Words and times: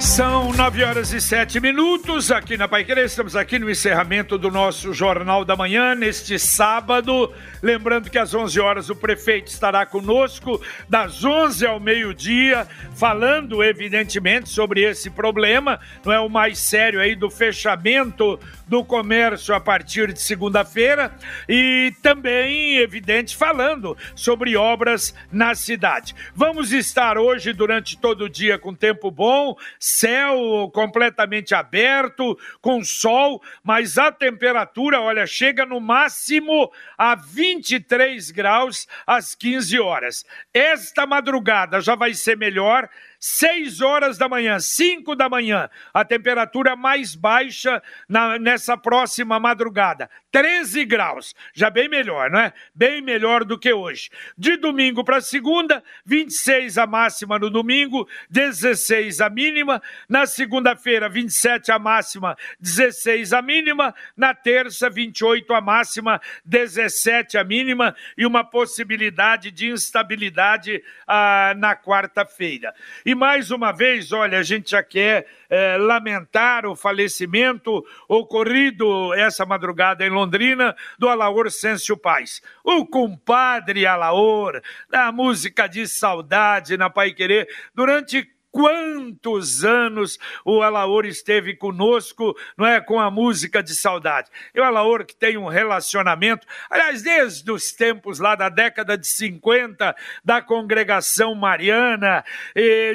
São 0.00 0.52
nove 0.52 0.84
horas 0.84 1.12
e 1.12 1.20
sete 1.20 1.58
minutos 1.58 2.30
aqui 2.30 2.56
na 2.56 2.68
Paiquerê. 2.68 3.04
Estamos 3.04 3.34
aqui 3.34 3.58
no 3.58 3.70
encerramento 3.70 4.36
do 4.36 4.50
nosso 4.50 4.92
Jornal 4.92 5.44
da 5.44 5.56
Manhã, 5.56 5.94
neste 5.94 6.38
sábado. 6.38 7.32
Lembrando 7.62 8.10
que 8.10 8.18
às 8.18 8.34
11 8.34 8.60
horas 8.60 8.90
o 8.90 8.96
prefeito 8.96 9.48
estará 9.48 9.86
conosco, 9.86 10.60
das 10.88 11.24
11 11.24 11.66
ao 11.66 11.80
meio-dia, 11.80 12.68
falando, 12.94 13.64
evidentemente, 13.64 14.50
sobre 14.50 14.82
esse 14.82 15.08
problema. 15.08 15.80
Não 16.04 16.12
é 16.12 16.20
o 16.20 16.28
mais 16.28 16.58
sério 16.58 17.00
aí 17.00 17.14
do 17.14 17.30
fechamento 17.30 18.38
do 18.68 18.84
comércio 18.84 19.54
a 19.54 19.60
partir 19.60 20.12
de 20.12 20.20
segunda-feira. 20.20 21.14
E 21.48 21.94
também, 22.02 22.76
evidente, 22.76 23.36
falando 23.36 23.96
sobre 24.14 24.56
obras 24.56 25.14
na 25.32 25.54
cidade. 25.54 26.14
Vamos 26.34 26.72
estar 26.72 27.16
hoje, 27.16 27.52
durante 27.52 27.96
todo 27.96 28.24
o 28.24 28.28
dia, 28.28 28.58
com 28.58 28.74
tempo 28.74 29.10
bom 29.10 29.56
céu 29.84 30.70
completamente 30.72 31.54
aberto, 31.54 32.38
com 32.62 32.82
sol, 32.82 33.42
mas 33.62 33.98
a 33.98 34.10
temperatura, 34.10 34.98
olha, 34.98 35.26
chega 35.26 35.66
no 35.66 35.78
máximo 35.78 36.72
a 36.96 37.14
23 37.14 38.30
graus 38.30 38.88
às 39.06 39.34
15 39.34 39.78
horas. 39.78 40.24
Esta 40.54 41.06
madrugada 41.06 41.82
já 41.82 41.94
vai 41.94 42.14
ser 42.14 42.34
melhor 42.34 42.88
6 43.26 43.80
horas 43.80 44.18
da 44.18 44.28
manhã, 44.28 44.60
5 44.60 45.16
da 45.16 45.30
manhã, 45.30 45.70
a 45.94 46.04
temperatura 46.04 46.76
mais 46.76 47.14
baixa 47.14 47.82
na, 48.06 48.38
nessa 48.38 48.76
próxima 48.76 49.40
madrugada, 49.40 50.10
13 50.30 50.84
graus, 50.84 51.34
já 51.54 51.70
bem 51.70 51.88
melhor, 51.88 52.30
não 52.30 52.38
é? 52.38 52.52
Bem 52.74 53.00
melhor 53.00 53.42
do 53.42 53.58
que 53.58 53.72
hoje. 53.72 54.10
De 54.36 54.58
domingo 54.58 55.02
para 55.02 55.22
segunda, 55.22 55.82
26 56.04 56.76
a 56.76 56.86
máxima 56.86 57.38
no 57.38 57.48
domingo, 57.48 58.06
16 58.28 59.22
a 59.22 59.30
mínima, 59.30 59.80
na 60.06 60.26
segunda-feira, 60.26 61.08
27 61.08 61.72
a 61.72 61.78
máxima, 61.78 62.36
16 62.60 63.32
a 63.32 63.40
mínima, 63.40 63.94
na 64.14 64.34
terça, 64.34 64.90
28 64.90 65.54
a 65.54 65.62
máxima, 65.62 66.20
17 66.44 67.38
a 67.38 67.44
mínima 67.44 67.96
e 68.18 68.26
uma 68.26 68.44
possibilidade 68.44 69.50
de 69.50 69.70
instabilidade 69.70 70.84
ah, 71.06 71.54
na 71.56 71.74
quarta-feira. 71.74 72.74
E 73.06 73.13
mais 73.14 73.50
uma 73.50 73.72
vez, 73.72 74.12
olha, 74.12 74.38
a 74.38 74.42
gente 74.42 74.70
já 74.72 74.82
quer 74.82 75.26
é, 75.48 75.76
lamentar 75.76 76.66
o 76.66 76.74
falecimento 76.74 77.84
ocorrido 78.08 79.14
essa 79.14 79.46
madrugada 79.46 80.04
em 80.04 80.10
Londrina 80.10 80.74
do 80.98 81.08
Alaor 81.08 81.50
Sêncio 81.50 81.96
Paz. 81.96 82.42
O 82.62 82.84
compadre 82.86 83.86
Alaor, 83.86 84.60
da 84.90 85.12
música 85.12 85.66
de 85.66 85.86
saudade 85.86 86.76
na 86.76 86.90
Pai 86.90 87.12
Querer, 87.12 87.48
durante 87.74 88.33
quantos 88.54 89.64
anos 89.64 90.16
o 90.44 90.62
Alaor 90.62 91.04
esteve 91.06 91.56
conosco, 91.56 92.36
não 92.56 92.64
é, 92.64 92.80
com 92.80 93.00
a 93.00 93.10
música 93.10 93.60
de 93.60 93.74
saudade. 93.74 94.30
E 94.54 94.60
o 94.60 94.62
Alaor 94.62 95.04
que 95.04 95.16
tem 95.16 95.36
um 95.36 95.48
relacionamento, 95.48 96.46
aliás, 96.70 97.02
desde 97.02 97.50
os 97.50 97.72
tempos 97.72 98.20
lá 98.20 98.36
da 98.36 98.48
década 98.48 98.96
de 98.96 99.08
50 99.08 99.96
da 100.24 100.40
congregação 100.40 101.34
mariana, 101.34 102.24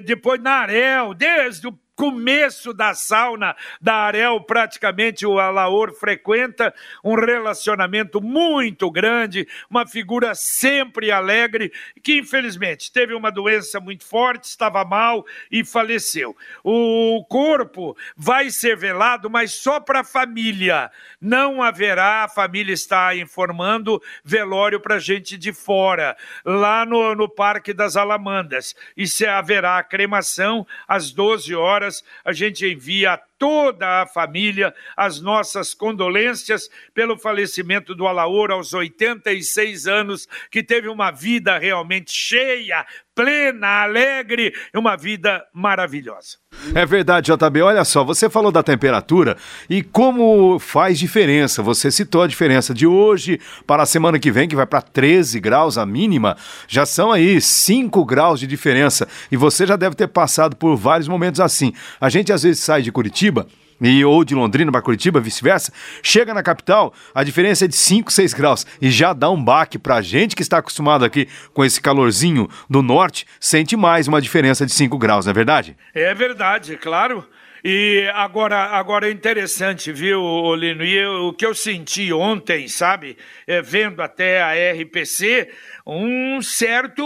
depois 0.06 0.42
na 0.42 0.62
Arel, 0.62 1.14
desde 1.14 1.68
o 1.68 1.78
começo 2.00 2.74
da 2.74 2.94
sauna 2.94 3.54
da 3.82 3.94
Arel, 3.94 4.40
praticamente 4.40 5.26
o 5.26 5.38
Alaor 5.38 5.92
frequenta, 5.94 6.74
um 7.04 7.14
relacionamento 7.14 8.22
muito 8.22 8.90
grande, 8.90 9.46
uma 9.70 9.86
figura 9.86 10.34
sempre 10.34 11.12
alegre, 11.12 11.74
que 12.02 12.20
infelizmente 12.20 12.90
teve 12.90 13.14
uma 13.14 13.30
doença 13.30 13.82
muito 13.82 14.06
forte, 14.06 14.46
estava 14.46 14.86
mal 14.86 15.26
e 15.52 15.66
faleceu. 15.66 16.38
O 16.64 17.26
corpo 17.28 17.98
vai 18.16 18.50
ser 18.50 18.78
velado, 18.78 19.30
mas 19.30 19.52
só 19.56 19.81
para 19.81 20.00
a 20.00 20.06
família. 20.06 20.90
Não 21.20 21.62
haverá, 21.62 22.24
a 22.24 22.30
família 22.30 22.74
está 22.74 23.14
informando, 23.14 24.02
velório 24.24 24.80
para 24.80 25.00
gente 25.00 25.38
de 25.38 25.52
fora, 25.52 26.16
lá 26.46 26.86
no, 26.86 27.14
no 27.14 27.28
Parque 27.28 27.74
das 27.74 27.98
Alamandas. 27.98 28.74
E 28.96 29.06
se 29.06 29.26
haverá 29.26 29.84
cremação 29.84 30.66
às 30.88 31.12
12 31.12 31.54
horas 31.54 31.88
a 32.23 32.33
gente 32.33 32.66
envia 32.66 33.13
a 33.13 33.17
toda 33.17 34.01
a 34.01 34.05
família 34.05 34.73
as 34.95 35.22
nossas 35.22 35.73
condolências 35.73 36.69
pelo 36.94 37.17
falecimento 37.17 37.95
do 37.95 38.05
Alaor 38.05 38.51
aos 38.51 38.73
86 38.73 39.88
anos, 39.88 40.27
que 40.51 40.61
teve 40.61 40.89
uma 40.89 41.09
vida 41.11 41.57
realmente 41.57 42.11
cheia, 42.11 42.85
plena, 43.19 43.84
alegre, 43.84 44.53
uma 44.74 44.96
vida 44.96 45.44
maravilhosa. 45.53 46.38
É 46.74 46.85
verdade, 46.85 47.30
JB. 47.30 47.62
Olha 47.62 47.84
só, 47.84 48.02
você 48.02 48.30
falou 48.30 48.50
da 48.50 48.63
temperatura 48.63 49.35
e 49.69 49.84
como 49.84 50.57
faz 50.57 50.97
diferença. 50.97 51.62
Você 51.62 51.91
citou 51.91 52.24
a 52.24 52.28
diferença 52.28 52.74
de 52.74 52.88
hoje 52.88 53.38
para 53.68 53.84
a 53.84 53.85
semana 53.85 54.18
que 54.18 54.31
vem, 54.31 54.47
que 54.47 54.56
vai 54.56 54.66
para 54.66 54.81
13 54.81 55.38
graus 55.41 55.78
a 55.78 55.85
mínima. 55.85 56.38
Já 56.66 56.85
são 56.85 57.12
aí 57.12 57.41
5 57.41 58.06
graus 58.06 58.40
de 58.40 58.47
diferença. 58.47 59.06
E 59.30 59.36
você 59.36 59.66
já 59.68 59.75
deve 59.75 59.96
ter 59.96 60.07
passado 60.07 60.56
por 60.56 60.78
vários 60.78 61.09
momentos 61.09 61.41
assim. 61.41 61.74
A 62.00 62.07
gente 62.07 62.31
às 62.31 62.44
vezes 62.44 62.63
sai 62.63 62.81
de 62.81 62.91
Curitiba 62.91 63.46
e 63.81 64.03
ou 64.03 64.23
de 64.23 64.35
Londrina 64.35 64.72
para 64.72 64.81
Curitiba, 64.81 65.19
vice-versa, 65.19 65.72
chega 66.03 66.34
na 66.34 66.44
capital, 66.44 66.94
a 67.13 67.23
diferença 67.23 67.66
é 67.66 67.67
de 67.67 67.75
5, 67.75 68.12
6 68.12 68.34
graus 68.34 68.66
e 68.81 68.90
já 68.90 69.13
dá 69.13 69.29
um 69.29 69.41
baque 69.41 69.78
para 69.78 69.95
a 69.95 70.01
gente 70.01 70.35
que 70.35 70.41
está 70.41 70.57
acostumado 70.57 71.06
aqui 71.06 71.28
com 71.53 71.63
esse 71.63 71.81
calorzinho 71.81 72.50
do 72.69 72.81
norte, 72.81 73.25
sente 73.39 73.75
mais 73.75 74.07
uma 74.07 74.22
diferença 74.22 74.66
de 74.66 74.72
5 74.72 74.97
graus, 74.97 75.25
não 75.25 75.31
é 75.31 75.34
verdade? 75.34 75.78
É 75.94 76.13
verdade, 76.13 76.78
claro. 76.78 77.25
E 77.64 78.09
agora, 78.14 78.58
agora 78.58 79.08
é 79.08 79.12
interessante, 79.12 79.92
viu, 79.92 80.56
Lino? 80.56 80.84
E 80.84 80.96
eu, 80.96 81.28
o 81.28 81.34
que 81.34 81.46
eu 81.46 81.53
senti 81.53 82.12
ontem, 82.14 82.68
sabe, 82.68 83.18
é, 83.46 83.62
vendo 83.62 84.02
até 84.02 84.42
a 84.42 84.53
RPC, 84.74 85.52
um 85.86 86.42
certo, 86.42 87.03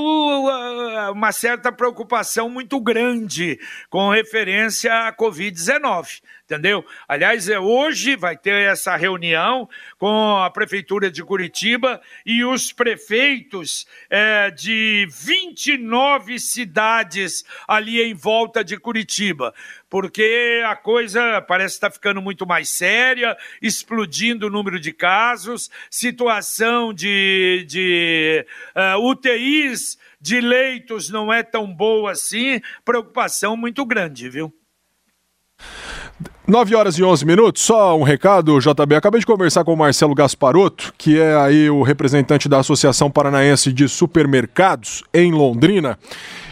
ah, 0.49 1.11
uma 1.11 1.31
certa 1.31 1.71
preocupação 1.71 2.49
muito 2.49 2.79
grande 2.79 3.59
com 3.89 4.09
referência 4.09 5.07
à 5.07 5.15
Covid-19 5.15 6.21
entendeu? 6.53 6.85
Aliás, 7.07 7.49
é, 7.49 7.59
hoje 7.59 8.15
vai 8.15 8.37
ter 8.37 8.69
essa 8.69 8.95
reunião 8.95 9.67
com 9.97 10.37
a 10.37 10.49
Prefeitura 10.49 11.09
de 11.09 11.23
Curitiba 11.23 12.01
e 12.25 12.43
os 12.43 12.71
prefeitos 12.71 13.87
é, 14.09 14.51
de 14.51 15.07
29 15.09 16.39
cidades 16.39 17.43
ali 17.67 18.01
em 18.01 18.13
volta 18.13 18.63
de 18.63 18.77
Curitiba, 18.77 19.53
porque 19.93 20.63
a 20.65 20.75
coisa 20.75 21.39
parece 21.39 21.75
estar 21.75 21.91
ficando 21.91 22.19
muito 22.19 22.47
mais 22.47 22.67
séria, 22.67 23.37
explodindo 23.61 24.47
o 24.47 24.49
número 24.49 24.79
de 24.79 24.91
casos, 24.91 25.69
situação 25.87 26.91
de, 26.91 27.63
de 27.69 28.43
uh, 28.75 28.79
é, 28.79 28.95
UTIs 28.95 29.99
de 30.19 30.41
leitos 30.41 31.11
não 31.11 31.31
é 31.31 31.43
tão 31.43 31.71
boa 31.71 32.13
assim, 32.13 32.59
preocupação 32.83 33.55
muito 33.55 33.85
grande, 33.85 34.27
viu? 34.31 34.51
9 36.47 36.73
horas 36.73 36.97
e 36.97 37.03
11 37.03 37.23
minutos, 37.23 37.61
só 37.61 37.95
um 37.95 38.01
recado, 38.01 38.59
JB. 38.59 38.95
Acabei 38.95 39.19
de 39.19 39.27
conversar 39.27 39.63
com 39.63 39.75
o 39.75 39.77
Marcelo 39.77 40.15
Gasparotto, 40.15 40.91
que 40.97 41.19
é 41.19 41.35
aí 41.35 41.69
o 41.69 41.83
representante 41.83 42.49
da 42.49 42.57
Associação 42.57 43.11
Paranaense 43.11 43.71
de 43.71 43.87
Supermercados 43.87 45.03
em 45.13 45.31
Londrina, 45.31 45.99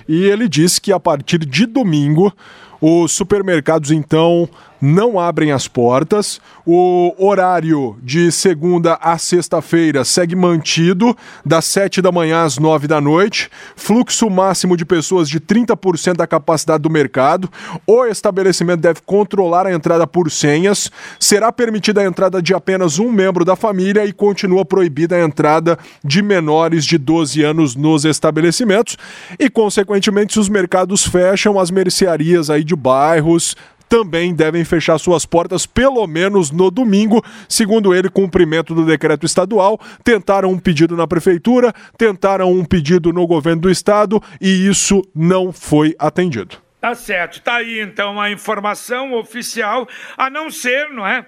e 0.07 0.25
ele 0.25 0.47
disse 0.47 0.79
que 0.79 0.93
a 0.93 0.99
partir 0.99 1.39
de 1.39 1.65
domingo 1.65 2.31
os 2.81 3.11
supermercados 3.11 3.91
então 3.91 4.49
não 4.81 5.19
abrem 5.19 5.51
as 5.51 5.67
portas. 5.67 6.41
O 6.65 7.13
horário 7.17 7.97
de 8.01 8.31
segunda 8.31 8.95
a 8.95 9.17
sexta-feira 9.17 10.03
segue 10.03 10.35
mantido, 10.35 11.15
das 11.45 11.65
7 11.65 12.01
da 12.01 12.11
manhã 12.11 12.43
às 12.43 12.57
9 12.57 12.87
da 12.87 12.99
noite. 12.99 13.49
Fluxo 13.75 14.29
máximo 14.29 14.75
de 14.75 14.83
pessoas 14.83 15.29
de 15.29 15.39
30% 15.39 16.15
da 16.15 16.25
capacidade 16.25 16.81
do 16.81 16.89
mercado. 16.89 17.49
O 17.85 18.05
estabelecimento 18.05 18.81
deve 18.81 19.01
controlar 19.05 19.67
a 19.67 19.73
entrada 19.73 20.07
por 20.07 20.31
senhas. 20.31 20.91
Será 21.19 21.51
permitida 21.51 22.01
a 22.01 22.05
entrada 22.05 22.41
de 22.41 22.53
apenas 22.53 22.97
um 22.97 23.11
membro 23.11 23.45
da 23.45 23.55
família 23.55 24.05
e 24.05 24.11
continua 24.11 24.65
proibida 24.65 25.15
a 25.15 25.23
entrada 25.23 25.77
de 26.03 26.21
menores 26.21 26.85
de 26.85 26.97
12 26.97 27.43
anos 27.43 27.75
nos 27.75 28.05
estabelecimentos. 28.05 28.97
E, 29.39 29.49
consequentemente, 29.49 30.33
se 30.33 30.39
os 30.39 30.49
mercados 30.49 31.05
fecham, 31.05 31.59
as 31.59 31.69
mercearias 31.69 32.49
aí 32.49 32.63
de 32.63 32.75
bairros 32.75 33.55
também 33.91 34.33
devem 34.33 34.63
fechar 34.63 34.97
suas 34.97 35.25
portas 35.25 35.65
pelo 35.65 36.07
menos 36.07 36.49
no 36.49 36.71
domingo, 36.71 37.21
segundo 37.49 37.93
ele, 37.93 38.09
cumprimento 38.09 38.73
do 38.73 38.85
decreto 38.85 39.25
estadual. 39.25 39.77
Tentaram 40.01 40.49
um 40.49 40.57
pedido 40.57 40.95
na 40.95 41.05
prefeitura, 41.05 41.73
tentaram 41.97 42.49
um 42.53 42.63
pedido 42.63 43.11
no 43.11 43.27
governo 43.27 43.63
do 43.63 43.69
estado 43.69 44.23
e 44.39 44.65
isso 44.65 45.01
não 45.13 45.51
foi 45.51 45.93
atendido. 45.99 46.55
Tá 46.79 46.95
certo, 46.95 47.41
tá 47.41 47.55
aí 47.55 47.81
então 47.81 48.19
a 48.19 48.31
informação 48.31 49.13
oficial, 49.13 49.85
a 50.17 50.29
não 50.29 50.49
ser, 50.49 50.89
não 50.89 51.05
é? 51.05 51.25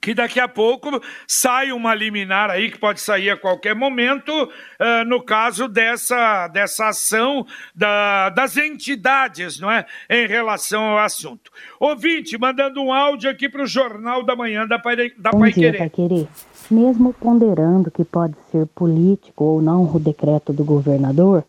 Que 0.00 0.14
daqui 0.14 0.38
a 0.38 0.46
pouco 0.46 1.00
sai 1.26 1.72
uma 1.72 1.94
liminar 1.94 2.50
aí, 2.50 2.70
que 2.70 2.78
pode 2.78 3.00
sair 3.00 3.30
a 3.30 3.36
qualquer 3.36 3.74
momento, 3.74 4.30
uh, 4.30 5.04
no 5.06 5.22
caso 5.22 5.66
dessa, 5.66 6.48
dessa 6.48 6.88
ação 6.88 7.46
da, 7.74 8.28
das 8.30 8.56
entidades, 8.56 9.58
não 9.58 9.70
é? 9.70 9.84
Em 10.08 10.26
relação 10.26 10.84
ao 10.84 10.98
assunto. 10.98 11.50
Ouvinte, 11.80 12.38
mandando 12.38 12.80
um 12.80 12.92
áudio 12.92 13.30
aqui 13.30 13.48
para 13.48 13.62
o 13.62 13.66
Jornal 13.66 14.22
da 14.22 14.36
Manhã 14.36 14.66
da, 14.66 14.78
Pai, 14.78 14.96
da 15.18 15.30
Bom 15.30 15.40
Pai 15.40 15.52
dia, 15.52 15.72
Querer. 15.72 15.78
Pai 15.78 15.90
Querer. 15.90 16.28
Mesmo 16.70 17.12
ponderando 17.12 17.90
que 17.90 18.04
pode 18.04 18.34
ser 18.50 18.66
político 18.74 19.44
ou 19.44 19.62
não 19.62 19.84
o 19.94 19.98
decreto 19.98 20.52
do 20.52 20.64
governador, 20.64 21.44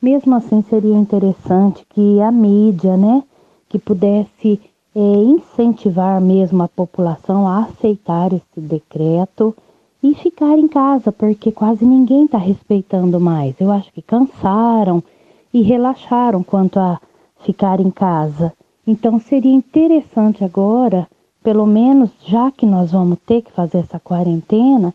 mesmo 0.00 0.34
assim 0.34 0.64
seria 0.68 0.96
interessante 0.96 1.86
que 1.94 2.20
a 2.20 2.32
mídia, 2.32 2.96
né, 2.96 3.22
que 3.68 3.78
pudesse 3.78 4.60
é, 4.94 5.00
incentivar 5.00 6.20
mesmo 6.20 6.62
a 6.62 6.68
população 6.68 7.46
a 7.48 7.60
aceitar 7.60 8.32
esse 8.32 8.60
decreto 8.60 9.54
e 10.02 10.14
ficar 10.14 10.58
em 10.58 10.68
casa, 10.68 11.12
porque 11.12 11.52
quase 11.52 11.84
ninguém 11.84 12.24
está 12.24 12.38
respeitando 12.38 13.20
mais. 13.20 13.54
Eu 13.60 13.70
acho 13.70 13.92
que 13.92 14.02
cansaram 14.02 15.02
e 15.52 15.62
relaxaram 15.62 16.42
quanto 16.42 16.78
a 16.78 17.00
ficar 17.40 17.80
em 17.80 17.90
casa. 17.90 18.52
Então 18.86 19.20
seria 19.20 19.52
interessante 19.52 20.44
agora, 20.44 21.08
pelo 21.42 21.66
menos 21.66 22.10
já 22.26 22.50
que 22.50 22.66
nós 22.66 22.90
vamos 22.92 23.18
ter 23.24 23.42
que 23.42 23.52
fazer 23.52 23.78
essa 23.78 24.00
quarentena, 24.00 24.92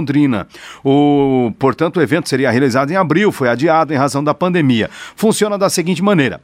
O, 0.84 1.52
portanto, 1.58 1.98
o 1.98 2.02
evento 2.02 2.28
seria 2.28 2.50
realizado 2.50 2.90
em 2.90 2.96
abril, 2.96 3.30
foi 3.32 3.48
adiado 3.48 3.92
em 3.92 3.96
razão 3.96 4.22
da 4.22 4.34
pandemia. 4.34 4.90
Funciona 5.14 5.56
da 5.56 5.70
seguinte 5.70 6.02
maneira: 6.02 6.40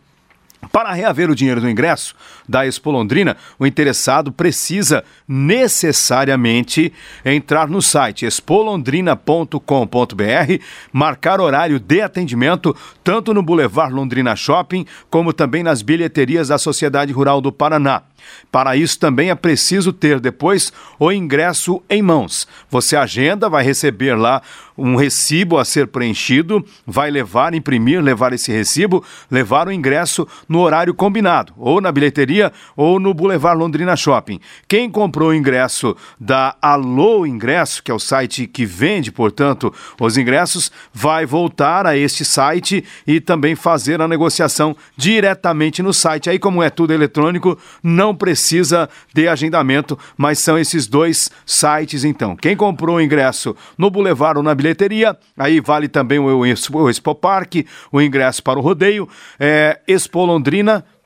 para 0.70 0.92
reaver 0.92 1.30
o 1.30 1.34
dinheiro 1.34 1.60
do 1.60 1.68
ingresso 1.68 2.14
da 2.48 2.66
Expo 2.66 2.90
Londrina, 2.90 3.36
o 3.58 3.66
interessado 3.66 4.32
precisa 4.32 5.04
necessariamente 5.26 6.92
entrar 7.24 7.68
no 7.68 7.80
site 7.80 8.26
expolondrina.com.br, 8.26 10.62
marcar 10.92 11.40
horário 11.40 11.78
de 11.78 12.00
atendimento 12.00 12.76
tanto 13.02 13.32
no 13.32 13.42
Boulevard 13.42 13.94
Londrina 13.94 14.36
Shopping 14.36 14.84
como 15.08 15.32
também 15.32 15.62
nas 15.62 15.82
bilheterias 15.82 16.48
da 16.48 16.58
Sociedade 16.58 17.12
Rural 17.12 17.40
do 17.40 17.52
Paraná. 17.52 18.02
Para 18.50 18.76
isso 18.76 18.98
também 18.98 19.30
é 19.30 19.34
preciso 19.34 19.92
ter 19.92 20.20
depois 20.20 20.72
o 20.98 21.10
ingresso 21.10 21.82
em 21.88 22.02
mãos. 22.02 22.46
Você 22.70 22.96
agenda, 22.96 23.48
vai 23.48 23.64
receber 23.64 24.14
lá 24.14 24.42
um 24.76 24.96
recibo 24.96 25.58
a 25.58 25.64
ser 25.64 25.88
preenchido, 25.88 26.64
vai 26.86 27.10
levar, 27.10 27.54
imprimir, 27.54 28.00
levar 28.00 28.32
esse 28.32 28.52
recibo, 28.52 29.04
levar 29.30 29.68
o 29.68 29.72
ingresso 29.72 30.26
no 30.48 30.60
horário 30.60 30.94
combinado, 30.94 31.52
ou 31.56 31.80
na 31.80 31.92
bilheteria 31.92 32.31
ou 32.76 33.00
no 33.00 33.12
Boulevard 33.12 33.58
Londrina 33.58 33.96
Shopping. 33.96 34.40
Quem 34.68 34.90
comprou 34.90 35.30
o 35.30 35.34
ingresso 35.34 35.96
da 36.18 36.56
Alô 36.60 37.26
Ingresso, 37.26 37.82
que 37.82 37.90
é 37.90 37.94
o 37.94 37.98
site 37.98 38.46
que 38.46 38.64
vende, 38.64 39.10
portanto, 39.10 39.72
os 40.00 40.16
ingressos, 40.16 40.70
vai 40.92 41.26
voltar 41.26 41.86
a 41.86 41.96
este 41.96 42.24
site 42.24 42.84
e 43.06 43.20
também 43.20 43.54
fazer 43.54 44.00
a 44.00 44.08
negociação 44.08 44.76
diretamente 44.96 45.82
no 45.82 45.92
site. 45.92 46.30
Aí, 46.30 46.38
como 46.38 46.62
é 46.62 46.70
tudo 46.70 46.92
eletrônico, 46.92 47.58
não 47.82 48.14
precisa 48.14 48.88
de 49.12 49.28
agendamento, 49.28 49.98
mas 50.16 50.38
são 50.38 50.58
esses 50.58 50.86
dois 50.86 51.30
sites 51.44 52.04
então. 52.04 52.36
Quem 52.36 52.56
comprou 52.56 52.96
o 52.96 53.00
ingresso 53.00 53.56
no 53.76 53.90
Boulevard 53.90 54.38
ou 54.38 54.42
na 54.42 54.54
bilheteria, 54.54 55.16
aí 55.36 55.60
vale 55.60 55.88
também 55.88 56.18
o 56.18 56.46
Expo, 56.46 56.88
Expo 56.88 57.14
Park, 57.14 57.56
o 57.90 58.00
ingresso 58.00 58.42
para 58.42 58.58
o 58.58 58.62
rodeio, 58.62 59.08
é 59.38 59.80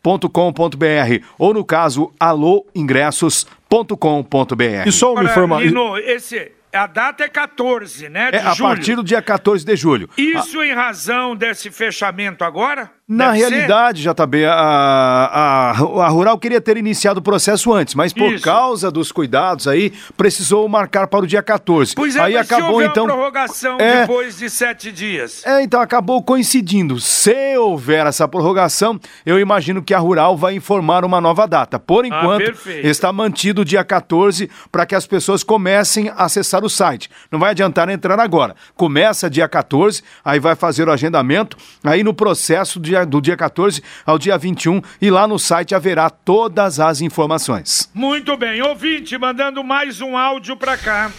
expolondrina.com.br 0.06 1.26
ou 1.38 1.52
no 1.52 1.64
caso 1.64 2.12
alôingressos.com.br. 2.18 4.86
E 4.86 4.92
só 4.92 5.12
uma 5.12 5.24
informação. 5.24 5.98
Esse 5.98 6.52
a 6.72 6.86
data 6.86 7.24
é 7.24 7.28
14, 7.28 8.08
né? 8.08 8.30
De 8.30 8.36
é, 8.36 8.40
julho. 8.40 8.52
A 8.52 8.56
partir 8.56 8.94
do 8.96 9.02
dia 9.02 9.22
14 9.22 9.64
de 9.64 9.76
julho. 9.76 10.10
Isso 10.16 10.60
a... 10.60 10.66
em 10.66 10.74
razão 10.74 11.34
desse 11.34 11.70
fechamento 11.70 12.44
agora? 12.44 12.90
Na 13.08 13.30
Deve 13.30 13.38
realidade, 13.38 14.02
ser? 14.02 14.12
JB, 14.12 14.46
a, 14.46 14.52
a, 14.52 15.70
a 15.70 16.08
Rural 16.08 16.36
queria 16.38 16.60
ter 16.60 16.76
iniciado 16.76 17.20
o 17.20 17.22
processo 17.22 17.72
antes, 17.72 17.94
mas 17.94 18.12
por 18.12 18.32
Isso. 18.32 18.42
causa 18.42 18.90
dos 18.90 19.12
cuidados 19.12 19.68
aí, 19.68 19.92
precisou 20.16 20.68
marcar 20.68 21.06
para 21.06 21.22
o 21.22 21.26
dia 21.26 21.40
14. 21.40 21.94
Pois 21.94 22.16
é, 22.16 22.20
aí 22.20 22.34
mas 22.34 22.50
acabou 22.50 22.82
então. 22.82 23.06
prorrogação 23.06 23.76
é, 23.78 24.00
depois 24.00 24.38
de 24.38 24.50
sete 24.50 24.90
dias. 24.90 25.46
É, 25.46 25.62
então 25.62 25.80
acabou 25.80 26.20
coincidindo. 26.20 26.98
Se 26.98 27.56
houver 27.56 28.08
essa 28.08 28.26
prorrogação, 28.26 28.98
eu 29.24 29.38
imagino 29.38 29.84
que 29.84 29.94
a 29.94 30.00
Rural 30.00 30.36
vai 30.36 30.54
informar 30.56 31.04
uma 31.04 31.20
nova 31.20 31.46
data. 31.46 31.78
Por 31.78 32.04
ah, 32.04 32.08
enquanto, 32.08 32.58
ah, 32.66 32.70
está 32.82 33.12
mantido 33.12 33.62
o 33.62 33.64
dia 33.64 33.84
14 33.84 34.50
para 34.72 34.84
que 34.84 34.96
as 34.96 35.06
pessoas 35.06 35.44
comecem 35.44 36.08
a 36.08 36.24
acessar 36.24 36.64
o 36.64 36.68
site. 36.68 37.08
Não 37.30 37.38
vai 37.38 37.50
adiantar 37.50 37.88
entrar 37.88 38.18
agora. 38.18 38.56
Começa 38.74 39.30
dia 39.30 39.48
14, 39.48 40.02
aí 40.24 40.40
vai 40.40 40.56
fazer 40.56 40.88
o 40.88 40.92
agendamento, 40.92 41.56
aí 41.84 42.02
no 42.02 42.12
processo 42.12 42.80
de 42.80 42.95
dia, 42.96 43.06
do 43.06 43.20
dia 43.20 43.36
14 43.36 43.82
ao 44.04 44.18
dia 44.18 44.38
21 44.38 44.80
e 45.00 45.10
lá 45.10 45.26
no 45.26 45.38
site 45.38 45.74
haverá 45.74 46.08
todas 46.08 46.80
as 46.80 47.00
informações. 47.00 47.90
Muito 47.92 48.36
bem, 48.36 48.62
ouvinte, 48.62 49.18
mandando 49.18 49.62
mais 49.62 50.00
um 50.00 50.16
áudio 50.16 50.56
para 50.56 50.76
cá. 50.76 51.10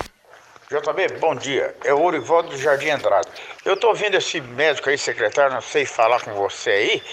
JB, 0.70 1.20
bom 1.20 1.34
dia. 1.34 1.74
É 1.86 1.94
o 1.94 2.02
Urivaldo 2.02 2.50
do 2.50 2.58
Jardim 2.58 2.90
Andrade. 2.90 3.30
Eu 3.64 3.78
tô 3.78 3.88
ouvindo 3.88 4.18
esse 4.18 4.42
médico 4.42 4.90
aí, 4.90 4.98
secretário, 4.98 5.54
não 5.54 5.62
sei 5.62 5.86
falar 5.86 6.20
com 6.20 6.34
você 6.34 6.70
aí, 6.70 7.04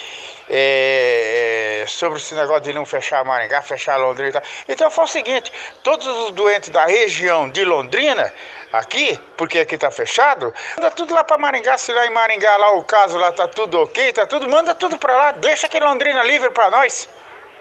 é, 0.51 1.83
é, 1.83 1.87
sobre 1.87 2.19
esse 2.19 2.35
negócio 2.35 2.63
de 2.63 2.73
não 2.73 2.85
fechar 2.85 3.25
Maringá, 3.25 3.63
fechar 3.63 3.97
Londrina 3.97 4.31
e 4.31 4.33
tal. 4.33 4.43
Então 4.69 4.91
foi 4.91 5.05
o 5.05 5.07
seguinte, 5.07 5.53
todos 5.85 6.05
os 6.05 6.33
doentes 6.33 6.71
da 6.71 6.85
região 6.87 7.49
de 7.49 7.65
Londrina 7.65 8.35
aqui, 8.73 9.17
porque 9.37 9.61
aqui 9.61 9.79
tá 9.79 9.89
fechado, 9.89 10.53
manda 10.77 10.91
tudo 10.91 11.15
lá 11.15 11.23
para 11.23 11.39
Maringá, 11.39 11.79
se 11.79 11.93
lá 11.93 12.09
em 12.09 12.11
Maringá 12.11 12.57
lá 12.57 12.73
o 12.73 12.83
caso 12.83 13.17
lá 13.17 13.31
tá 13.31 13.47
tudo 13.47 13.81
ok, 13.83 14.13
tá 14.15 14.27
tudo, 14.27 14.49
manda 14.49 14.75
tudo 14.75 14.99
para 14.99 15.17
lá, 15.17 15.31
deixa 15.31 15.69
aqui 15.69 15.79
Londrina 15.79 16.25
livre 16.25 16.51
para 16.51 16.71
nós. 16.71 17.09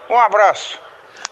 Um 0.10 0.18
abraço. 0.18 0.82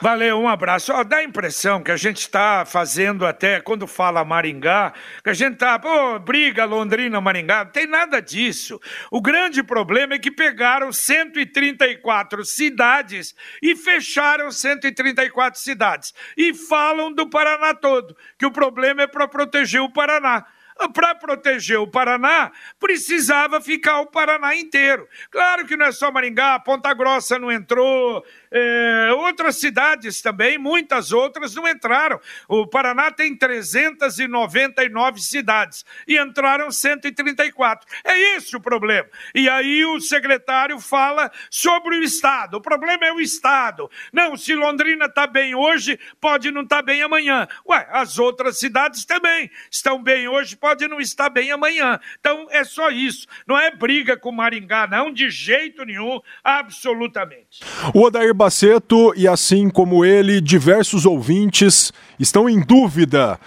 Valeu, 0.01 0.39
um 0.39 0.50
abraço. 0.50 0.91
Ó, 0.91 1.03
dá 1.03 1.17
a 1.17 1.24
impressão 1.24 1.84
que 1.84 1.91
a 1.91 1.96
gente 1.96 2.22
está 2.22 2.65
fazendo 2.65 3.24
até, 3.24 3.62
quando 3.62 3.86
fala 3.86 4.25
Maringá, 4.25 4.93
que 5.24 5.29
a 5.29 5.34
gente 5.34 5.58
tá, 5.58 5.77
pô, 5.77 6.17
briga 6.17 6.65
Londrina, 6.65 7.22
Maringá, 7.22 7.65
não 7.65 7.72
tem 7.72 7.86
nada 7.86 8.20
disso. 8.20 8.81
O 9.12 9.22
grande 9.22 9.62
problema 9.62 10.15
é 10.15 10.20
que 10.20 10.31
pegaram 10.31 10.91
134 10.91 12.43
cidades 12.43 13.36
e 13.62 13.75
fecharam 13.75 14.51
134 14.51 15.60
cidades. 15.62 16.15
E 16.36 16.51
falam 16.51 17.13
do 17.13 17.29
Paraná 17.29 17.75
todo, 17.75 18.17
que 18.39 18.46
o 18.48 18.51
problema 18.51 19.03
é 19.03 19.08
para 19.08 19.27
proteger 19.27 19.81
o 19.81 19.93
Paraná 19.93 20.48
para 20.89 21.13
proteger 21.15 21.77
o 21.77 21.88
Paraná, 21.88 22.51
precisava 22.79 23.62
ficar 23.62 24.00
o 24.00 24.08
Paraná 24.08 24.55
inteiro. 24.55 25.08
Claro 25.29 25.65
que 25.65 25.77
não 25.77 25.86
é 25.86 25.91
só 25.91 26.12
Maringá, 26.12 26.60
Ponta 26.60 26.93
Grossa 26.93 27.38
não 27.38 27.51
entrou, 27.51 28.25
é, 28.51 29.13
outras 29.13 29.60
cidades 29.60 30.22
também, 30.22 30.58
muitas 30.58 31.13
outras 31.13 31.55
não 31.55 31.67
entraram. 31.67 32.20
O 32.50 32.67
Paraná 32.67 33.10
tem 33.10 33.36
399 33.36 35.22
cidades 35.22 35.86
e 36.05 36.20
entraram 36.20 36.70
134. 36.70 37.88
É 38.03 38.36
esse 38.36 38.55
o 38.55 38.60
problema. 38.60 39.08
E 39.34 39.48
aí 39.48 39.86
o 39.86 40.01
secretário 40.01 40.79
fala 40.79 41.31
sobre 41.50 41.98
o 41.98 42.03
Estado. 42.03 42.58
O 42.58 42.62
problema 42.62 43.05
é 43.05 43.13
o 43.13 43.22
Estado. 43.22 43.89
Não, 44.12 44.36
se 44.36 44.53
Londrina 44.53 45.05
está 45.05 45.25
bem 45.25 45.55
hoje, 45.55 45.98
pode 46.20 46.51
não 46.51 46.63
estar 46.63 46.77
tá 46.77 46.81
bem 46.81 47.01
amanhã. 47.01 47.48
Ué, 47.67 47.88
as 47.91 48.20
outras 48.20 48.60
cidades 48.60 49.05
também 49.05 49.50
estão 49.70 50.03
bem 50.03 50.27
hoje, 50.27 50.58
pode 50.58 50.88
não 50.88 51.00
estar 51.00 51.29
bem 51.29 51.51
amanhã. 51.51 52.00
Então 52.20 52.48
é 52.50 52.65
só 52.65 52.89
isso. 52.89 53.27
Não 53.48 53.58
é 53.58 53.72
briga 53.72 54.17
com 54.17 54.31
Maringá, 54.31 54.88
não, 54.88 55.12
de 55.12 55.29
jeito 55.29 55.86
nenhum, 55.86 56.20
absolutamente. 56.43 57.62
O 57.93 58.01
Odair 58.01 58.34
Baceto 58.41 59.13
e 59.15 59.27
assim 59.27 59.69
como 59.69 60.03
ele, 60.03 60.41
diversos 60.41 61.05
ouvintes 61.05 61.93
estão 62.19 62.50
em 62.50 62.60
dúvida 62.60 63.39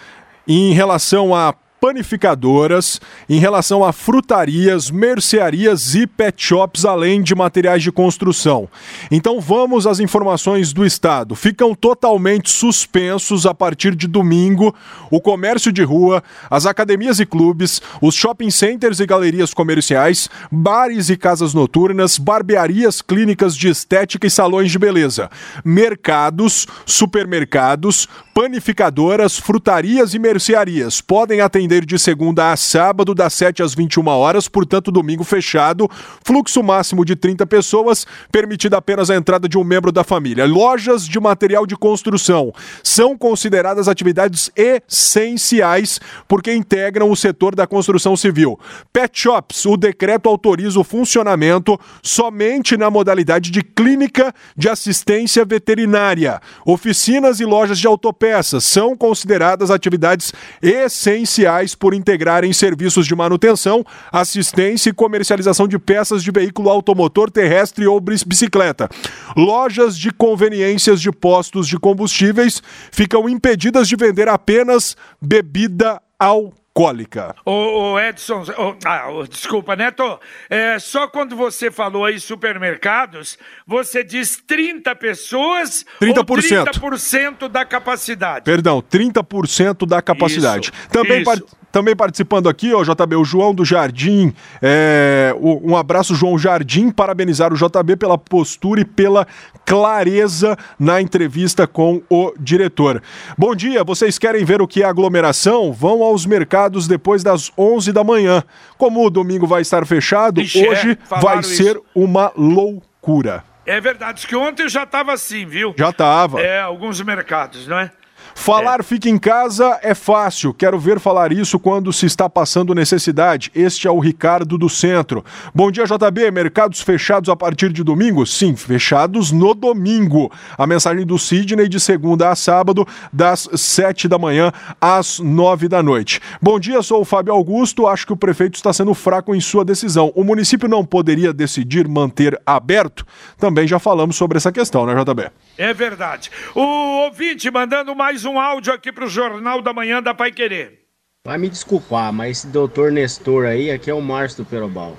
em 0.46 0.72
relação 0.72 1.34
a 1.34 1.52
panificadoras, 1.84 2.98
em 3.28 3.38
relação 3.38 3.84
a 3.84 3.92
frutarias, 3.92 4.90
mercearias 4.90 5.94
e 5.94 6.06
pet 6.06 6.42
shops, 6.42 6.86
além 6.86 7.22
de 7.22 7.34
materiais 7.34 7.82
de 7.82 7.92
construção. 7.92 8.66
Então 9.10 9.38
vamos 9.38 9.86
às 9.86 10.00
informações 10.00 10.72
do 10.72 10.86
Estado. 10.86 11.34
Ficam 11.34 11.74
totalmente 11.74 12.48
suspensos 12.48 13.44
a 13.44 13.52
partir 13.52 13.94
de 13.94 14.06
domingo 14.06 14.74
o 15.10 15.20
comércio 15.20 15.70
de 15.70 15.82
rua, 15.82 16.22
as 16.48 16.64
academias 16.64 17.20
e 17.20 17.26
clubes, 17.26 17.82
os 18.00 18.14
shopping 18.14 18.50
centers 18.50 18.98
e 18.98 19.04
galerias 19.04 19.52
comerciais, 19.52 20.30
bares 20.50 21.10
e 21.10 21.18
casas 21.18 21.52
noturnas, 21.52 22.16
barbearias, 22.16 23.02
clínicas 23.02 23.54
de 23.54 23.68
estética 23.68 24.26
e 24.26 24.30
salões 24.30 24.70
de 24.70 24.78
beleza, 24.78 25.30
mercados, 25.62 26.66
supermercados, 26.86 28.08
panificadoras, 28.32 29.38
frutarias 29.38 30.14
e 30.14 30.18
mercearias 30.18 31.02
podem 31.02 31.42
atender 31.42 31.73
atender 31.74 31.84
de 31.84 31.98
segunda 31.98 32.52
a 32.52 32.56
sábado, 32.56 33.14
das 33.14 33.34
7 33.34 33.62
às 33.62 33.74
21 33.74 34.06
horas, 34.06 34.48
portanto, 34.48 34.92
domingo 34.92 35.24
fechado. 35.24 35.90
Fluxo 36.24 36.62
máximo 36.62 37.04
de 37.04 37.16
30 37.16 37.46
pessoas, 37.46 38.06
permitida 38.30 38.76
apenas 38.76 39.10
a 39.10 39.16
entrada 39.16 39.48
de 39.48 39.58
um 39.58 39.64
membro 39.64 39.90
da 39.90 40.04
família. 40.04 40.46
Lojas 40.46 41.06
de 41.06 41.18
material 41.18 41.66
de 41.66 41.76
construção 41.76 42.52
são 42.82 43.16
consideradas 43.16 43.88
atividades 43.88 44.50
essenciais 44.54 46.00
porque 46.28 46.54
integram 46.54 47.10
o 47.10 47.16
setor 47.16 47.54
da 47.54 47.66
construção 47.66 48.16
civil. 48.16 48.58
Pet 48.92 49.18
shops, 49.18 49.64
o 49.66 49.76
decreto 49.76 50.28
autoriza 50.28 50.78
o 50.78 50.84
funcionamento 50.84 51.78
somente 52.02 52.76
na 52.76 52.90
modalidade 52.90 53.50
de 53.50 53.62
clínica 53.62 54.32
de 54.56 54.68
assistência 54.68 55.44
veterinária. 55.44 56.40
Oficinas 56.64 57.40
e 57.40 57.44
lojas 57.44 57.78
de 57.78 57.86
autopeças 57.86 58.64
são 58.64 58.96
consideradas 58.96 59.70
atividades 59.70 60.32
essenciais 60.62 61.63
por 61.72 61.94
integrarem 61.94 62.52
serviços 62.52 63.06
de 63.06 63.14
manutenção, 63.14 63.86
assistência 64.10 64.90
e 64.90 64.92
comercialização 64.92 65.68
de 65.68 65.78
peças 65.78 66.24
de 66.24 66.32
veículo 66.32 66.68
automotor 66.68 67.30
terrestre 67.30 67.86
ou 67.86 68.00
bicicleta. 68.00 68.88
Lojas 69.36 69.96
de 69.96 70.10
conveniências 70.12 71.00
de 71.00 71.12
postos 71.12 71.68
de 71.68 71.78
combustíveis 71.78 72.60
ficam 72.90 73.28
impedidas 73.28 73.86
de 73.86 73.94
vender 73.94 74.28
apenas 74.28 74.96
bebida 75.22 76.02
alcoólica 76.18 76.63
alcoólica. 76.74 77.34
Ô, 77.44 77.98
Edson, 77.98 78.42
ah, 78.84 79.08
desculpa, 79.28 79.76
Neto, 79.76 80.18
é, 80.50 80.78
só 80.80 81.06
quando 81.06 81.36
você 81.36 81.70
falou 81.70 82.04
aí 82.04 82.18
supermercados, 82.18 83.38
você 83.64 84.02
diz 84.02 84.42
30 84.44 84.94
pessoas 84.96 85.84
30%. 86.00 86.18
ou 86.18 86.24
30% 86.24 87.48
da 87.48 87.64
capacidade? 87.64 88.44
Perdão, 88.44 88.82
30% 88.82 89.86
da 89.86 90.02
capacidade. 90.02 90.72
Isso, 90.74 90.88
Também 90.88 91.22
isso. 91.22 91.46
Também 91.74 91.96
participando 91.96 92.48
aqui, 92.48 92.72
ó, 92.72 92.84
JB, 92.84 93.16
o 93.16 93.24
João 93.24 93.52
do 93.52 93.64
Jardim. 93.64 94.32
É, 94.62 95.34
um 95.40 95.76
abraço, 95.76 96.14
João 96.14 96.38
Jardim, 96.38 96.88
parabenizar 96.88 97.52
o 97.52 97.56
JB 97.56 97.96
pela 97.96 98.16
postura 98.16 98.82
e 98.82 98.84
pela 98.84 99.26
clareza 99.66 100.56
na 100.78 101.00
entrevista 101.00 101.66
com 101.66 102.00
o 102.08 102.32
diretor. 102.38 103.02
Bom 103.36 103.56
dia, 103.56 103.82
vocês 103.82 104.20
querem 104.20 104.44
ver 104.44 104.62
o 104.62 104.68
que 104.68 104.84
é 104.84 104.86
aglomeração? 104.86 105.72
Vão 105.72 106.04
aos 106.04 106.24
mercados 106.24 106.86
depois 106.86 107.24
das 107.24 107.50
11 107.58 107.90
da 107.90 108.04
manhã. 108.04 108.44
Como 108.78 109.04
o 109.04 109.10
domingo 109.10 109.44
vai 109.44 109.62
estar 109.62 109.84
fechado, 109.84 110.40
Ixi, 110.40 110.68
hoje 110.68 110.92
é, 110.92 111.20
vai 111.20 111.40
isso. 111.40 111.56
ser 111.56 111.80
uma 111.92 112.30
loucura. 112.36 113.42
É 113.66 113.80
verdade, 113.80 114.28
que 114.28 114.36
ontem 114.36 114.68
já 114.68 114.84
estava 114.84 115.12
assim, 115.12 115.44
viu? 115.44 115.74
Já 115.76 115.90
estava. 115.90 116.40
É, 116.40 116.60
alguns 116.60 117.00
mercados, 117.00 117.66
não 117.66 117.80
é? 117.80 117.90
Falar 118.34 118.80
é. 118.80 118.82
fica 118.82 119.08
em 119.08 119.16
casa 119.16 119.78
é 119.82 119.94
fácil. 119.94 120.52
Quero 120.52 120.78
ver 120.78 120.98
falar 120.98 121.32
isso 121.32 121.58
quando 121.58 121.92
se 121.92 122.04
está 122.04 122.28
passando 122.28 122.74
necessidade. 122.74 123.50
Este 123.54 123.86
é 123.86 123.90
o 123.90 124.00
Ricardo 124.00 124.58
do 124.58 124.68
Centro. 124.68 125.24
Bom 125.54 125.70
dia, 125.70 125.84
JB. 125.84 126.30
Mercados 126.30 126.80
fechados 126.80 127.30
a 127.30 127.36
partir 127.36 127.72
de 127.72 127.82
domingo? 127.82 128.26
Sim, 128.26 128.56
fechados 128.56 129.30
no 129.30 129.54
domingo. 129.54 130.30
A 130.58 130.66
mensagem 130.66 131.06
do 131.06 131.18
Sidney 131.18 131.68
de 131.68 131.78
segunda 131.78 132.30
a 132.30 132.34
sábado, 132.34 132.86
das 133.12 133.48
sete 133.54 134.08
da 134.08 134.18
manhã 134.18 134.52
às 134.80 135.20
nove 135.20 135.68
da 135.68 135.82
noite. 135.82 136.20
Bom 136.42 136.58
dia, 136.58 136.82
sou 136.82 137.00
o 137.00 137.04
Fábio 137.04 137.32
Augusto. 137.32 137.86
Acho 137.86 138.06
que 138.06 138.12
o 138.12 138.16
prefeito 138.16 138.56
está 138.56 138.72
sendo 138.72 138.92
fraco 138.94 139.34
em 139.34 139.40
sua 139.40 139.64
decisão. 139.64 140.12
O 140.14 140.24
município 140.24 140.68
não 140.68 140.84
poderia 140.84 141.32
decidir 141.32 141.88
manter 141.88 142.38
aberto? 142.44 143.06
Também 143.38 143.66
já 143.66 143.78
falamos 143.78 144.16
sobre 144.16 144.36
essa 144.36 144.52
questão, 144.52 144.84
né, 144.84 144.94
JB? 144.94 145.30
É 145.56 145.72
verdade. 145.72 146.30
O 146.54 147.04
ouvinte 147.04 147.50
mandando 147.50 147.94
mais 147.94 148.23
um 148.24 148.38
áudio 148.38 148.72
aqui 148.72 148.92
para 148.92 149.04
o 149.04 149.08
Jornal 149.08 149.60
da 149.62 149.72
Manhã 149.72 150.02
da 150.02 150.14
Pai 150.14 150.32
Querer. 150.32 150.80
Vai 151.26 151.38
me 151.38 151.48
desculpar, 151.48 152.12
mas 152.12 152.38
esse 152.38 152.46
doutor 152.48 152.92
Nestor 152.92 153.46
aí, 153.46 153.70
aqui 153.70 153.90
é 153.90 153.94
o 153.94 154.00
Márcio 154.02 154.44
do 154.44 154.48
Perobal. 154.48 154.96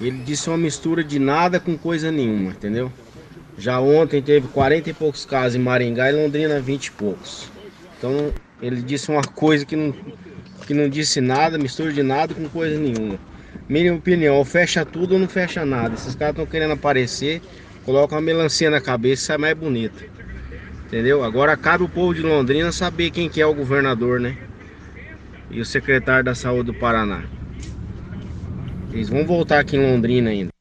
Ele 0.00 0.18
disse 0.18 0.48
uma 0.48 0.56
mistura 0.56 1.04
de 1.04 1.18
nada 1.18 1.60
com 1.60 1.76
coisa 1.76 2.10
nenhuma, 2.10 2.52
entendeu? 2.52 2.90
Já 3.58 3.78
ontem 3.80 4.22
teve 4.22 4.48
40 4.48 4.90
e 4.90 4.92
poucos 4.92 5.24
casos 5.24 5.56
em 5.56 5.58
Maringá 5.58 6.10
e 6.10 6.14
Londrina 6.14 6.58
20 6.58 6.86
e 6.86 6.90
poucos. 6.92 7.50
Então 7.98 8.32
ele 8.60 8.80
disse 8.80 9.10
uma 9.10 9.22
coisa 9.22 9.66
que 9.66 9.76
não, 9.76 9.94
que 10.66 10.72
não 10.72 10.88
disse 10.88 11.20
nada, 11.20 11.58
mistura 11.58 11.92
de 11.92 12.02
nada 12.02 12.34
com 12.34 12.48
coisa 12.48 12.78
nenhuma. 12.78 13.18
Minha 13.68 13.94
opinião, 13.94 14.44
fecha 14.44 14.84
tudo 14.84 15.14
ou 15.14 15.20
não 15.20 15.28
fecha 15.28 15.64
nada. 15.64 15.94
Esses 15.94 16.14
caras 16.14 16.32
estão 16.32 16.46
querendo 16.46 16.72
aparecer, 16.72 17.42
colocam 17.84 18.16
uma 18.16 18.24
melancia 18.24 18.70
na 18.70 18.80
cabeça 18.80 19.22
e 19.22 19.26
sai 19.26 19.38
mais 19.38 19.56
bonito. 19.56 20.04
Entendeu? 20.92 21.24
Agora 21.24 21.56
cabe 21.56 21.84
o 21.84 21.88
povo 21.88 22.12
de 22.12 22.20
Londrina 22.20 22.70
saber 22.70 23.10
quem 23.10 23.26
que 23.26 23.40
é 23.40 23.46
o 23.46 23.54
governador, 23.54 24.20
né? 24.20 24.36
E 25.50 25.58
o 25.58 25.64
secretário 25.64 26.22
da 26.22 26.34
Saúde 26.34 26.70
do 26.70 26.74
Paraná. 26.74 27.24
Eles 28.92 29.08
vão 29.08 29.24
voltar 29.24 29.60
aqui 29.60 29.74
em 29.74 29.90
Londrina 29.90 30.28
ainda. 30.28 30.51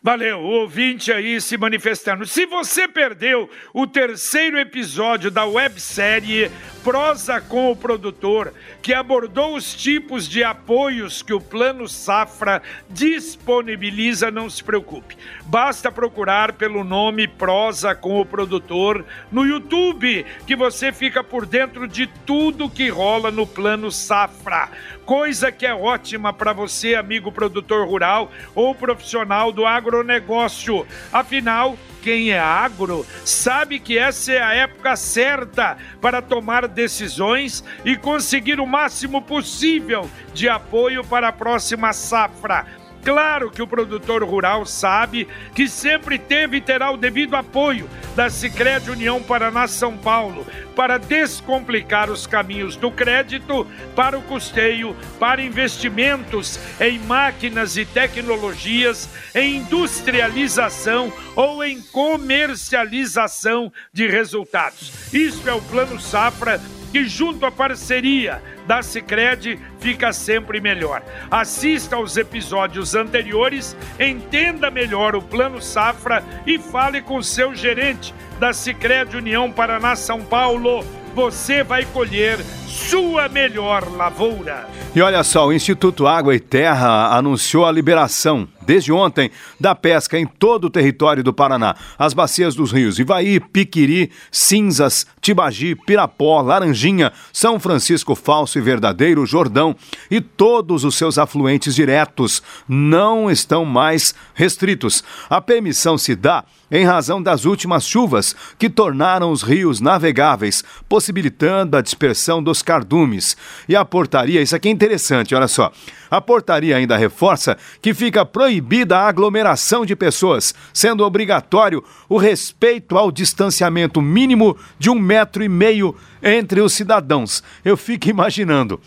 Valeu, 0.00 0.38
o 0.38 0.60
ouvinte 0.60 1.10
aí 1.10 1.40
se 1.40 1.58
manifestando. 1.58 2.24
Se 2.24 2.46
você 2.46 2.86
perdeu 2.86 3.50
o 3.74 3.84
terceiro 3.84 4.56
episódio 4.56 5.28
da 5.28 5.44
websérie 5.44 6.50
Prosa 6.84 7.40
com 7.40 7.70
o 7.70 7.76
Produtor, 7.76 8.54
que 8.80 8.94
abordou 8.94 9.56
os 9.56 9.74
tipos 9.74 10.28
de 10.28 10.44
apoios 10.44 11.20
que 11.20 11.34
o 11.34 11.40
Plano 11.40 11.88
Safra 11.88 12.62
disponibiliza, 12.88 14.30
não 14.30 14.48
se 14.48 14.62
preocupe. 14.62 15.18
Basta 15.44 15.90
procurar 15.90 16.52
pelo 16.52 16.84
nome 16.84 17.26
Prosa 17.26 17.94
com 17.94 18.20
o 18.20 18.24
Produtor 18.24 19.04
no 19.32 19.44
YouTube, 19.44 20.24
que 20.46 20.54
você 20.54 20.92
fica 20.92 21.24
por 21.24 21.44
dentro 21.44 21.88
de 21.88 22.06
tudo 22.24 22.70
que 22.70 22.88
rola 22.88 23.32
no 23.32 23.46
Plano 23.46 23.90
Safra. 23.90 24.70
Coisa 25.08 25.50
que 25.50 25.64
é 25.64 25.74
ótima 25.74 26.34
para 26.34 26.52
você, 26.52 26.94
amigo 26.94 27.32
produtor 27.32 27.88
rural 27.88 28.30
ou 28.54 28.74
profissional 28.74 29.50
do 29.50 29.64
agronegócio. 29.64 30.86
Afinal, 31.10 31.78
quem 32.02 32.30
é 32.30 32.38
agro 32.38 33.06
sabe 33.24 33.78
que 33.80 33.96
essa 33.96 34.32
é 34.32 34.42
a 34.42 34.52
época 34.52 34.96
certa 34.96 35.78
para 35.98 36.20
tomar 36.20 36.68
decisões 36.68 37.64
e 37.86 37.96
conseguir 37.96 38.60
o 38.60 38.66
máximo 38.66 39.22
possível 39.22 40.10
de 40.34 40.46
apoio 40.46 41.02
para 41.02 41.28
a 41.28 41.32
próxima 41.32 41.90
safra. 41.94 42.66
Claro 43.04 43.50
que 43.50 43.62
o 43.62 43.66
produtor 43.66 44.22
rural 44.22 44.66
sabe 44.66 45.26
que 45.54 45.68
sempre 45.68 46.18
teve 46.18 46.58
e 46.58 46.60
terá 46.60 46.90
o 46.90 46.96
devido 46.96 47.34
apoio 47.34 47.88
da 48.14 48.28
Sicredi 48.28 48.90
União 48.90 49.22
Paraná 49.22 49.66
São 49.66 49.96
Paulo 49.96 50.46
para 50.74 50.98
descomplicar 50.98 52.10
os 52.10 52.26
caminhos 52.26 52.76
do 52.76 52.90
crédito 52.90 53.66
para 53.96 54.18
o 54.18 54.22
custeio, 54.22 54.94
para 55.18 55.42
investimentos 55.42 56.58
em 56.80 56.98
máquinas 57.00 57.76
e 57.76 57.84
tecnologias, 57.84 59.08
em 59.34 59.56
industrialização 59.56 61.12
ou 61.34 61.64
em 61.64 61.80
comercialização 61.80 63.72
de 63.92 64.06
resultados. 64.06 64.92
Isso 65.12 65.48
é 65.48 65.52
o 65.52 65.62
Plano 65.62 66.00
Safra 66.00 66.60
que 66.90 67.04
junto 67.04 67.44
à 67.46 67.50
parceria 67.50 68.42
da 68.66 68.82
Sicredi 68.82 69.58
fica 69.80 70.12
sempre 70.12 70.60
melhor. 70.60 71.02
Assista 71.30 71.96
aos 71.96 72.16
episódios 72.16 72.94
anteriores, 72.94 73.76
entenda 73.98 74.70
melhor 74.70 75.14
o 75.14 75.22
Plano 75.22 75.60
Safra 75.60 76.22
e 76.46 76.58
fale 76.58 77.02
com 77.02 77.22
seu 77.22 77.54
gerente 77.54 78.14
da 78.38 78.52
Sicredi 78.52 79.16
União 79.16 79.50
Paraná 79.50 79.96
São 79.96 80.24
Paulo. 80.24 80.84
Você 81.14 81.62
vai 81.62 81.84
colher 81.86 82.38
sua 82.78 83.28
melhor 83.28 83.90
lavoura. 83.96 84.68
E 84.94 85.02
olha 85.02 85.22
só, 85.24 85.46
o 85.46 85.52
Instituto 85.52 86.06
Água 86.06 86.34
e 86.34 86.40
Terra 86.40 87.16
anunciou 87.16 87.66
a 87.66 87.72
liberação 87.72 88.48
desde 88.68 88.92
ontem, 88.92 89.30
da 89.58 89.74
pesca 89.74 90.18
em 90.18 90.26
todo 90.26 90.66
o 90.66 90.70
território 90.70 91.24
do 91.24 91.32
Paraná. 91.32 91.74
As 91.98 92.12
bacias 92.12 92.54
dos 92.54 92.70
rios 92.70 92.98
Ivaí, 92.98 93.40
Piquiri, 93.40 94.10
Cinzas, 94.30 95.06
Tibagi, 95.22 95.74
Pirapó, 95.74 96.42
Laranjinha, 96.42 97.10
São 97.32 97.58
Francisco 97.58 98.14
Falso 98.14 98.58
e 98.58 98.60
Verdadeiro, 98.60 99.24
Jordão 99.24 99.74
e 100.10 100.20
todos 100.20 100.84
os 100.84 100.96
seus 100.96 101.16
afluentes 101.16 101.74
diretos 101.74 102.42
não 102.68 103.30
estão 103.30 103.64
mais 103.64 104.14
restritos. 104.34 105.02
A 105.30 105.40
permissão 105.40 105.96
se 105.96 106.14
dá 106.14 106.44
em 106.70 106.84
razão 106.84 107.22
das 107.22 107.46
últimas 107.46 107.86
chuvas 107.86 108.36
que 108.58 108.68
tornaram 108.68 109.32
os 109.32 109.42
rios 109.42 109.80
navegáveis, 109.80 110.62
possibilitando 110.86 111.74
a 111.74 111.80
dispersão 111.80 112.42
dos 112.42 112.60
cardumes. 112.68 113.34
E 113.66 113.74
a 113.74 113.82
portaria, 113.82 114.42
isso 114.42 114.54
aqui 114.54 114.68
é 114.68 114.70
interessante, 114.70 115.34
olha 115.34 115.48
só. 115.48 115.72
A 116.10 116.20
portaria 116.20 116.76
ainda 116.76 116.98
reforça 116.98 117.56
que 117.80 117.94
fica 117.94 118.26
proibida 118.26 118.98
a 118.98 119.08
aglomeração 119.08 119.86
de 119.86 119.96
pessoas, 119.96 120.54
sendo 120.74 121.02
obrigatório 121.02 121.82
o 122.10 122.18
respeito 122.18 122.98
ao 122.98 123.10
distanciamento 123.10 124.02
mínimo 124.02 124.54
de 124.78 124.90
um 124.90 124.94
metro 124.94 125.42
e 125.42 125.48
meio 125.48 125.96
entre 126.22 126.60
os 126.60 126.74
cidadãos. 126.74 127.42
Eu 127.64 127.74
fico 127.74 128.10
imaginando 128.10 128.78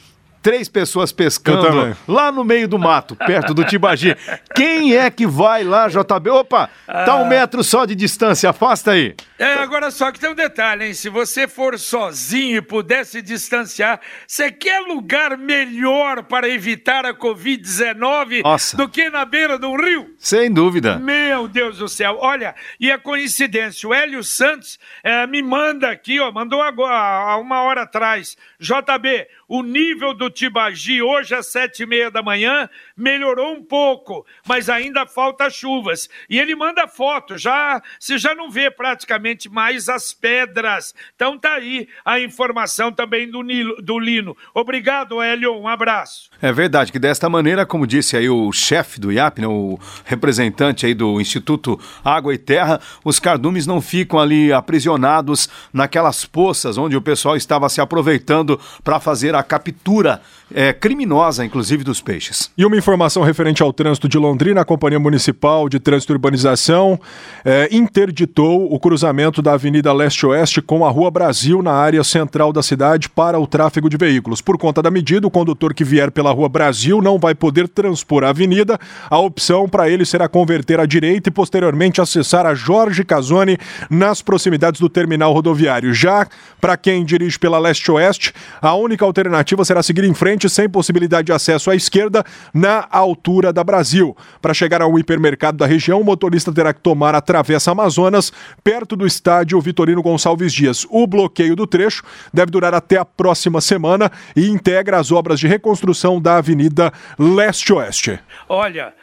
três 0.44 0.70
pessoas 0.70 1.12
pescando 1.12 1.96
lá 2.08 2.32
no 2.32 2.44
meio 2.44 2.68
do 2.68 2.78
mato, 2.78 3.16
perto 3.16 3.54
do 3.54 3.64
Tibagi. 3.64 4.16
Quem 4.56 4.96
é 4.96 5.10
que 5.10 5.26
vai 5.26 5.64
lá, 5.64 5.88
JB? 5.88 6.30
Opa, 6.30 6.70
tá 6.86 7.16
um 7.16 7.26
ah. 7.26 7.28
metro 7.28 7.64
só 7.64 7.86
de 7.86 7.96
distância, 7.96 8.50
afasta 8.50 8.92
aí. 8.92 9.16
É, 9.42 9.56
agora 9.56 9.90
só 9.90 10.12
que 10.12 10.20
tem 10.20 10.30
um 10.30 10.36
detalhe, 10.36 10.86
hein? 10.86 10.94
Se 10.94 11.10
você 11.10 11.48
for 11.48 11.80
sozinho 11.80 12.58
e 12.58 12.62
puder 12.62 13.04
se 13.04 13.24
distanciar, 13.24 14.00
você 14.28 14.52
quer 14.52 14.82
lugar 14.82 15.36
melhor 15.36 16.22
para 16.22 16.48
evitar 16.48 17.08
a 17.08 17.14
Covid-19 17.16 18.78
do 18.78 18.88
que 18.88 19.10
na 19.10 19.26
beira 19.26 19.58
do 19.58 19.76
rio? 19.76 20.14
Sem 20.20 20.54
dúvida. 20.54 21.00
Meu 21.00 21.48
Deus 21.48 21.80
do 21.80 21.90
céu. 21.90 22.20
Olha, 22.22 22.54
e 22.80 22.92
a 22.92 23.00
coincidência, 23.00 23.90
o 23.90 23.94
Hélio 23.96 24.24
Santos 24.24 24.78
é, 25.04 25.26
me 25.26 25.42
manda 25.42 25.90
aqui, 25.90 26.20
ó, 26.20 26.32
mandou 26.32 26.62
agora, 26.62 26.96
há 26.96 27.38
uma 27.38 27.64
hora 27.64 27.82
atrás. 27.82 28.38
JB, 28.60 29.28
o 29.48 29.64
nível 29.64 30.14
do 30.14 30.30
Tibagi 30.30 31.02
hoje 31.02 31.34
às 31.34 31.48
sete 31.48 31.82
e 31.82 31.86
meia 31.88 32.12
da 32.12 32.22
manhã 32.22 32.70
melhorou 33.02 33.54
um 33.54 33.64
pouco, 33.64 34.26
mas 34.48 34.70
ainda 34.70 35.06
falta 35.06 35.50
chuvas. 35.50 36.08
E 36.30 36.40
ele 36.40 36.56
manda 36.56 36.88
foto, 36.88 37.38
já 37.38 37.82
se 38.00 38.18
já 38.18 38.36
não 38.36 38.50
vê 38.50 38.70
praticamente 38.70 39.50
mais 39.50 39.90
as 39.90 40.14
pedras. 40.14 40.94
Então 41.16 41.38
tá 41.38 41.54
aí 41.54 41.88
a 42.06 42.20
informação 42.20 42.92
também 42.92 43.30
do, 43.30 43.42
Nilo, 43.42 43.76
do 43.82 44.00
Lino. 44.00 44.38
Obrigado, 44.54 45.22
Hélio, 45.22 45.54
um 45.58 45.68
abraço. 45.68 46.30
É 46.42 46.52
verdade 46.52 46.92
que 46.92 47.00
desta 47.00 47.28
maneira, 47.28 47.66
como 47.66 47.88
disse 47.88 48.16
aí 48.16 48.30
o 48.30 48.52
chefe 48.52 49.00
do 49.00 49.12
IAP, 49.12 49.42
né, 49.42 49.48
o 49.48 49.80
representante 50.06 50.86
aí 50.86 50.94
do 50.94 51.20
Instituto 51.20 51.80
Água 52.04 52.34
e 52.34 52.38
Terra, 52.38 52.80
os 53.04 53.20
cardumes 53.20 53.66
não 53.66 53.82
ficam 53.82 54.20
ali 54.20 54.54
aprisionados 54.54 55.50
naquelas 55.74 56.26
poças 56.26 56.78
onde 56.78 56.96
o 56.96 57.02
pessoal 57.02 57.36
estava 57.36 57.68
se 57.70 57.82
aproveitando 57.82 58.60
para 58.84 59.00
fazer 59.00 59.34
a 59.36 59.44
captura 59.44 60.22
é, 60.54 60.74
criminosa, 60.74 61.46
inclusive, 61.46 61.84
dos 61.84 62.02
peixes. 62.02 62.52
E 62.58 62.66
uma 62.66 62.76
informação 62.76 63.24
referente 63.24 63.64
ao 63.64 63.72
trânsito 63.72 64.08
de 64.08 64.18
Londrina, 64.18 64.62
a 64.62 64.66
Companhia 64.66 65.00
Municipal 65.00 65.70
de 65.70 65.80
Trânsito 65.80 66.12
e 66.12 66.16
Urbanização 66.16 67.00
é, 67.44 67.70
interditou 67.72 68.72
o 68.72 68.80
cruzamento 68.80 69.42
da 69.42 69.54
Avenida 69.54 69.92
Leste-Oeste 69.94 70.62
com 70.62 70.86
a 70.86 70.90
Rua 70.90 71.10
Brasil 71.10 71.62
na 71.62 71.74
área 71.74 72.04
central 72.04 72.52
da 72.52 72.62
cidade 72.62 73.10
para 73.10 73.40
o 73.40 73.48
tráfego 73.48 73.90
de 73.90 73.98
veículos. 73.98 74.42
Por 74.42 74.58
conta 74.58 74.82
da 74.82 74.92
medida, 74.92 75.26
o 75.26 75.32
condutor 75.32 75.74
que 75.74 75.84
vier 75.84 76.12
pela 76.12 76.32
Rua 76.32 76.50
Brasil 76.50 77.02
não 77.02 77.18
vai 77.18 77.34
poder 77.34 77.68
transpor 77.68 78.24
a 78.24 78.30
avenida. 78.30 78.80
A 79.10 79.18
opção 79.20 79.68
para 79.70 79.90
ele 79.90 80.06
será 80.06 80.28
converter 80.28 80.80
à 80.80 80.86
direita 80.86 81.30
e 81.30 81.32
posteriormente 81.32 82.02
acessar 82.02 82.46
a 82.46 82.54
Jorge 82.54 83.04
Casoni 83.04 83.58
nas 83.90 84.22
proximidades 84.22 84.82
do 84.82 84.90
terminal 84.90 85.34
rodoviário. 85.34 85.94
Já 85.94 86.28
para 86.60 86.78
quem 86.78 87.06
dirige 87.06 87.40
pela 87.40 87.60
Leste-Oeste, 87.60 88.34
a 88.62 88.74
única 88.76 89.06
alternativa 89.06 89.64
será 89.66 89.82
seguir 89.82 90.04
em 90.04 90.14
frente 90.14 90.41
sem 90.50 90.70
possibilidade 90.70 91.28
de 91.28 91.32
acesso 91.32 91.70
à 91.72 91.76
esquerda, 91.76 92.24
na 92.54 92.88
altura 92.90 93.52
da 93.52 93.64
Brasil. 93.64 94.16
Para 94.42 94.54
chegar 94.54 94.82
ao 94.82 94.98
hipermercado 94.98 95.58
da 95.58 95.66
região, 95.66 96.02
o 96.02 96.04
motorista 96.04 96.52
terá 96.52 96.74
que 96.74 96.82
tomar 96.82 97.16
a 97.16 97.22
Travessa 97.22 97.72
Amazonas, 97.72 98.32
perto 98.64 98.96
do 98.96 99.06
estádio 99.06 99.60
Vitorino 99.62 100.02
Gonçalves 100.02 100.54
Dias. 100.54 100.86
O 100.90 101.06
bloqueio 101.08 101.56
do 101.56 101.68
trecho 101.68 102.04
deve 102.34 102.52
durar 102.52 102.74
até 102.74 102.98
a 102.98 103.06
próxima 103.06 103.62
semana 103.62 104.12
e 104.36 104.48
integra 104.48 105.00
as 105.00 105.12
obras 105.12 105.40
de 105.40 105.48
reconstrução 105.48 106.22
da 106.22 106.38
Avenida 106.38 106.92
Leste-Oeste. 107.18 108.20
Olha, 108.48 108.94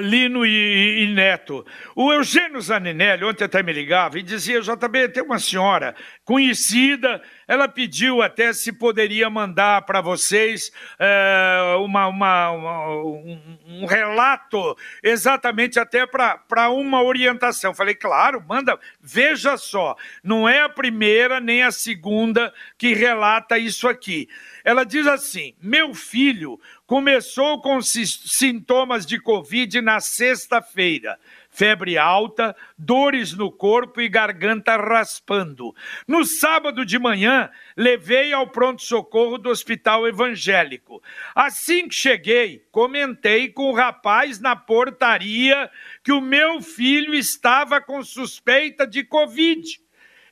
Lino 0.00 0.46
e, 0.46 1.02
e, 1.02 1.06
Neto. 1.12 1.66
O 1.96 2.12
Eugênio 2.12 2.60
Zaninelli 2.60 3.24
ontem 3.24 3.44
até 3.44 3.62
me 3.62 3.72
ligava 3.72 4.18
e 4.18 4.22
dizia, 4.22 4.60
JB, 4.60 5.08
tem 5.08 5.22
uma 5.22 5.38
senhora 5.38 5.96
conhecida, 6.24 7.20
ela 7.48 7.66
pediu 7.66 8.22
até 8.22 8.52
se 8.52 8.72
poderia 8.72 9.28
mandar 9.28 9.82
para 9.82 10.00
vocês 10.00 10.70
uh, 10.94 11.82
uma, 11.82 12.06
uma, 12.06 12.50
uma 12.50 13.02
um, 13.02 13.58
um, 13.66 13.86
relato, 13.86 14.76
exatamente 15.02 15.78
até 15.78 16.06
para 16.06 16.70
uma 16.70 17.02
orientação. 17.02 17.74
Falei, 17.74 17.94
claro, 17.94 18.44
manda, 18.46 18.78
veja 19.00 19.56
só, 19.56 19.96
não 20.22 20.48
é 20.48 20.62
a 20.62 20.68
primeira 20.68 21.40
nem 21.40 21.64
a 21.64 21.72
segunda 21.72 22.52
que 22.78 22.94
relata 22.94 23.58
isso 23.58 23.88
aqui. 23.88 24.28
Ela 24.64 24.84
diz 24.84 25.06
assim: 25.06 25.54
meu 25.60 25.92
filho 25.94 26.58
começou 26.86 27.60
com 27.60 27.80
sintomas 27.80 29.06
de 29.06 29.18
Covid 29.18 29.80
na 29.80 30.00
sexta-feira. 30.00 31.18
Febre 31.50 31.96
alta, 31.96 32.54
dores 32.76 33.32
no 33.32 33.50
corpo 33.50 34.00
e 34.00 34.08
garganta 34.08 34.76
raspando. 34.76 35.74
No 36.06 36.24
sábado 36.24 36.84
de 36.84 36.98
manhã, 36.98 37.48
levei 37.76 38.32
ao 38.32 38.48
pronto-socorro 38.48 39.38
do 39.38 39.50
hospital 39.50 40.06
evangélico. 40.06 41.00
Assim 41.34 41.88
que 41.88 41.94
cheguei, 41.94 42.66
comentei 42.72 43.48
com 43.48 43.70
o 43.70 43.74
rapaz 43.74 44.40
na 44.40 44.56
portaria 44.56 45.70
que 46.02 46.10
o 46.10 46.20
meu 46.20 46.60
filho 46.60 47.14
estava 47.14 47.80
com 47.80 48.02
suspeita 48.02 48.86
de 48.86 49.04
Covid. 49.04 49.80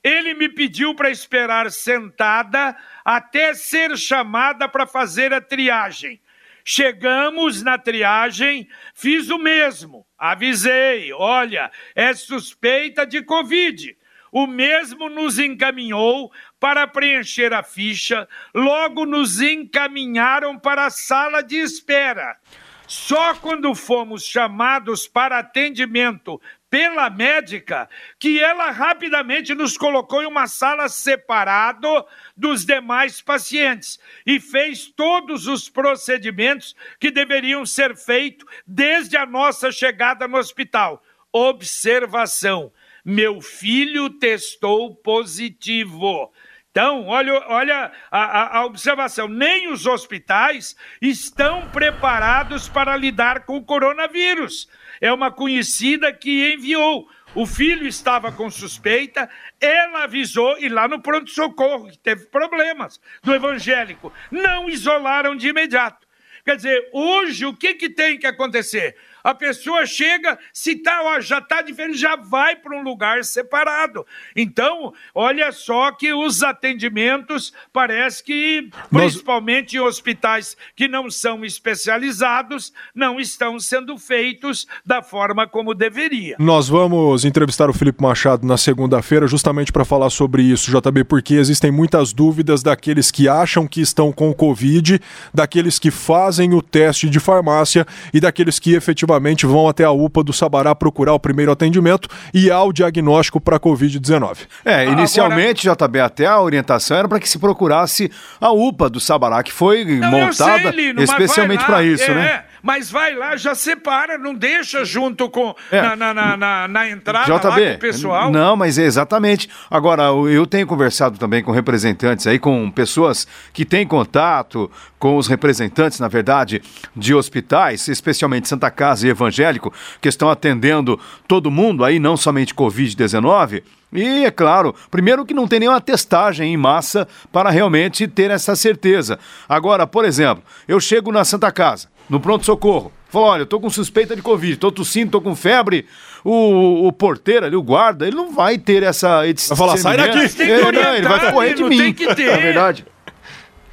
Ele 0.03 0.35
me 0.35 0.49
pediu 0.49 0.97
para 0.97 1.11
esperar 1.11 1.71
sentada 1.71 2.77
até 3.05 3.55
ser 3.55 3.97
chamada 3.97 4.69
para 4.69 4.85
fazer 4.85 5.33
a 5.33 5.41
triagem. 5.41 6.21
Chegamos 6.65 7.63
na 7.63 7.79
triagem, 7.79 8.69
fiz 8.95 9.31
o 9.31 9.39
mesmo. 9.39 10.07
Avisei: 10.19 11.13
olha, 11.13 11.71
é 11.95 12.15
suspeita 12.15 13.07
de 13.07 13.23
Covid. 13.23 13.97
O 14.31 14.47
mesmo 14.47 15.11
nos 15.11 15.39
encaminhou 15.39 16.33
para 16.59 16.87
preencher 16.87 17.53
a 17.53 17.63
ficha, 17.63 18.27
logo 18.55 19.05
nos 19.05 19.43
encaminharam 19.43 20.59
para 20.59 20.87
a 20.87 20.91
sala 20.91 21.43
de 21.43 21.57
espera. 21.57 22.39
Só 22.87 23.35
quando 23.35 23.75
fomos 23.75 24.25
chamados 24.25 25.07
para 25.07 25.39
atendimento 25.39 26.41
pela 26.73 27.11
médica 27.11 27.87
que 28.19 28.41
ela 28.41 28.71
rapidamente 28.71 29.55
nos 29.55 29.77
colocou 29.77 30.23
em 30.23 30.27
uma 30.27 30.47
sala 30.47 30.89
separado 30.89 31.87
dos 32.35 32.65
demais 32.65 33.21
pacientes 33.21 34.01
e 34.25 34.41
fez 34.41 34.87
todos 34.87 35.47
os 35.47 35.69
procedimentos 35.69 36.75
que 36.99 37.11
deveriam 37.11 37.67
ser 37.67 37.95
feitos 37.95 38.47
desde 38.67 39.19
a 39.19 39.27
nossa 39.27 39.71
chegada 39.71 40.27
no 40.27 40.39
hospital. 40.39 41.05
Observação: 41.31 42.73
meu 43.05 43.43
filho 43.43 44.09
testou 44.09 44.95
positivo. 44.95 46.33
Então, 46.73 47.07
olha, 47.07 47.35
olha 47.49 47.93
a, 48.11 48.59
a, 48.59 48.65
observação: 48.65 49.29
nem 49.29 49.71
os 49.71 49.87
hospitais 49.87 50.75
estão 51.01 51.69
preparados 51.69 52.69
para 52.69 52.97
lidar 52.97 53.45
com 53.45 53.57
o 53.57 53.65
coronavírus 53.65 54.67
é 55.03 55.13
uma 55.13 55.33
conhecida 55.33 56.13
que 56.13 56.55
enviou. 56.55 57.09
O 57.35 57.45
filho 57.45 57.89
estava 57.89 58.31
com 58.31 58.49
suspeita, 58.49 59.29
ela 59.61 60.05
avisou 60.05 60.57
e 60.59 60.69
lá 60.69 60.87
no 60.87 61.03
pronto-socorro, 61.03 61.91
que 61.91 61.99
teve 61.99 62.27
problemas, 62.27 63.01
do 63.23 63.35
evangélico, 63.35 64.13
não 64.31 64.69
isolaram 64.69 65.35
de 65.35 65.49
imediato. 65.49 66.07
Quer 66.45 66.57
dizer, 66.57 66.89
hoje 66.93 67.45
o 67.47 67.57
que, 67.57 67.75
que 67.75 67.89
tem 67.89 68.19
que 68.19 68.27
acontecer? 68.27 68.97
A 69.23 69.35
pessoa 69.35 69.87
chega, 69.87 70.39
se 70.53 70.77
tá, 70.77 71.01
ó, 71.05 71.21
já 71.21 71.39
está 71.39 71.63
diferente, 71.63 71.99
já 71.99 72.17
vai 72.17 72.57
para 72.57 72.77
um 72.77 72.83
lugar 72.83 73.25
separado. 73.25 74.05
Então, 74.35 74.93
olha 75.15 75.53
só 75.53 75.93
que 75.93 76.13
os 76.13 76.43
atendimentos 76.43 77.53
parece 77.73 78.23
que, 78.25 78.69
Nós... 78.91 79.13
principalmente 79.13 79.77
em 79.77 79.81
hospitais 79.81 80.57
que 80.75 80.89
não 80.89 81.11
são 81.11 81.45
especializados, 81.45 82.73
não 82.95 83.21
estão 83.21 83.61
sendo 83.61 83.97
feitos 83.97 84.67
da 84.85 85.03
forma 85.03 85.47
como 85.47 85.75
deveria. 85.75 86.37
Nós 86.39 86.69
vamos 86.69 87.25
entrevistar 87.25 87.71
o 87.71 87.73
Felipe 87.73 88.03
Machado 88.03 88.47
na 88.47 88.57
segunda-feira 88.57 89.27
justamente 89.27 89.71
para 89.71 89.85
falar 89.85 90.11
sobre 90.11 90.43
isso, 90.43 90.71
JB, 90.71 91.05
porque 91.05 91.35
existem 91.35 91.71
muitas 91.71 92.13
dúvidas 92.13 92.63
daqueles 92.63 93.11
que 93.11 93.29
acham 93.29 93.67
que 93.67 93.81
estão 93.81 94.11
com 94.13 94.35
Covid, 94.35 95.01
daqueles 95.33 95.79
que 95.79 95.91
fazem 95.91 96.55
o 96.55 96.63
teste 96.63 97.09
de 97.09 97.21
farmácia 97.21 97.87
e 98.13 98.21
daqueles 98.21 98.59
que 98.59 98.75
efetivamente 98.75 99.12
efetivamente 99.13 99.47
vão 99.47 99.69
até 99.69 99.85
a 99.85 99.91
UPA 99.91 100.23
do 100.23 100.33
Sabará 100.33 100.75
procurar 100.75 101.13
o 101.15 101.21
primeiro 101.21 101.53
atendimento 101.53 102.09
e 102.33 102.51
ao 102.51 102.73
diagnóstico 102.73 103.41
para 103.41 103.59
Covid-19. 103.59 104.39
É, 104.65 104.87
inicialmente, 104.87 105.69
Agora... 105.69 105.89
JB, 105.89 106.01
até 106.01 106.27
a 106.27 106.41
orientação 106.41 106.97
era 106.97 107.09
para 107.09 107.21
que 107.21 107.29
se 107.29 107.39
procurasse 107.39 108.11
a 108.41 108.53
UPA 108.53 108.89
do 108.89 109.01
Sabará, 109.01 109.43
que 109.43 109.53
foi 109.53 109.85
não, 109.85 110.11
montada 110.11 110.71
sei, 110.71 110.71
Lino, 110.71 111.03
especialmente 111.03 111.65
para 111.65 111.83
isso, 111.83 112.11
é, 112.11 112.15
né? 112.15 112.45
Mas 112.63 112.91
vai 112.91 113.15
lá, 113.15 113.37
já 113.37 113.55
separa, 113.55 114.17
não 114.17 114.35
deixa 114.35 114.85
junto 114.85 115.29
com 115.29 115.55
é. 115.71 115.83
na, 115.83 116.15
na, 116.15 116.37
na, 116.37 116.69
na, 116.69 116.89
entrada 116.89 117.27
JB, 117.27 117.49
lá 117.49 117.57
com 117.57 117.75
o 117.75 117.79
pessoal. 117.79 118.31
Não, 118.31 118.57
mas 118.57 118.79
é 118.79 118.85
exatamente. 118.85 119.49
Agora, 119.69 120.05
eu 120.31 120.47
tenho 120.47 120.67
conversado 120.67 121.19
também 121.19 121.43
com 121.43 121.51
representantes 121.51 122.27
aí, 122.27 122.39
com 122.39 122.71
pessoas 122.71 123.27
que 123.53 123.65
têm 123.65 123.87
contato 123.87 124.71
com 124.99 125.17
os 125.17 125.27
representantes, 125.27 125.99
na 125.99 126.07
verdade, 126.07 126.63
de 126.95 127.13
hospitais, 127.13 127.89
especialmente 127.89 128.49
Santa 128.49 128.71
Casa 128.71 129.07
e 129.07 129.11
Evangélico, 129.11 129.73
que 130.01 130.09
estão 130.09 130.31
atendendo 130.31 131.01
todo 131.27 131.51
mundo 131.51 131.85
aí, 131.85 131.99
não 131.99 132.17
somente 132.17 132.55
Covid-19. 132.55 133.65
E 133.93 134.25
é 134.25 134.31
claro, 134.31 134.75
primeiro 134.91 135.27
que 135.27 135.35
não 135.35 135.47
tem 135.47 135.61
nenhuma 135.61 135.81
testagem 135.81 136.55
em 136.55 136.57
massa 136.57 137.07
para 137.31 137.51
realmente 137.51 138.09
ter 138.09 138.31
essa 138.31 138.57
certeza. 138.57 139.19
Agora, 139.49 139.87
por 139.87 140.05
exemplo, 140.05 140.43
eu 140.67 140.81
chego 140.81 141.13
na 141.13 141.25
Santa 141.25 141.53
Casa, 141.53 141.89
no 142.13 142.21
pronto-socorro, 142.21 142.93
falo, 143.09 143.25
olha, 143.25 143.43
eu 143.43 143.47
tô 143.47 143.59
com 143.59 143.71
suspeita 143.71 144.15
de 144.15 144.21
Covid, 144.21 144.59
tô 144.59 144.71
tossindo, 144.71 145.13
tô 145.13 145.21
com 145.23 145.35
febre, 145.35 145.87
o, 146.23 146.87
o 146.87 146.93
porteiro 146.93 147.47
ali, 147.47 147.57
o 147.57 147.63
guarda, 147.63 148.07
ele 148.07 148.15
não 148.15 148.31
vai 148.33 148.59
ter 148.59 148.83
essa... 148.83 149.23
Vai 149.23 149.57
falar, 149.57 149.79
sai 149.79 149.97
daqui! 149.97 150.43
É, 150.43 150.71
não, 150.71 150.95
ele 150.95 151.09
vai 151.09 151.33
correr 151.33 151.55
de 151.55 151.65
mim, 151.65 151.79
tem 151.79 151.95
que 151.95 152.15
ter. 152.15 152.31
na 152.31 152.37
verdade. 152.37 152.85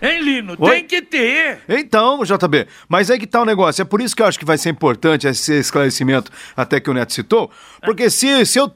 Hein, 0.01 0.21
Lino? 0.21 0.55
Oi? 0.57 0.71
Tem 0.71 0.85
que 0.85 1.01
ter. 1.01 1.59
Então, 1.67 2.23
JB, 2.23 2.67
mas 2.87 3.11
aí 3.11 3.19
que 3.19 3.27
tá 3.27 3.41
o 3.41 3.45
negócio. 3.45 3.81
É 3.81 3.85
por 3.85 3.99
isso 3.99 4.15
que 4.15 4.21
eu 4.21 4.25
acho 4.25 4.39
que 4.39 4.45
vai 4.45 4.57
ser 4.57 4.69
importante 4.69 5.27
esse 5.27 5.59
esclarecimento, 5.59 6.31
até 6.55 6.79
que 6.79 6.89
o 6.89 6.93
Neto 6.93 7.11
citou, 7.11 7.51
porque 7.83 8.09
se, 8.09 8.45
se 8.45 8.57
eu 8.57 8.71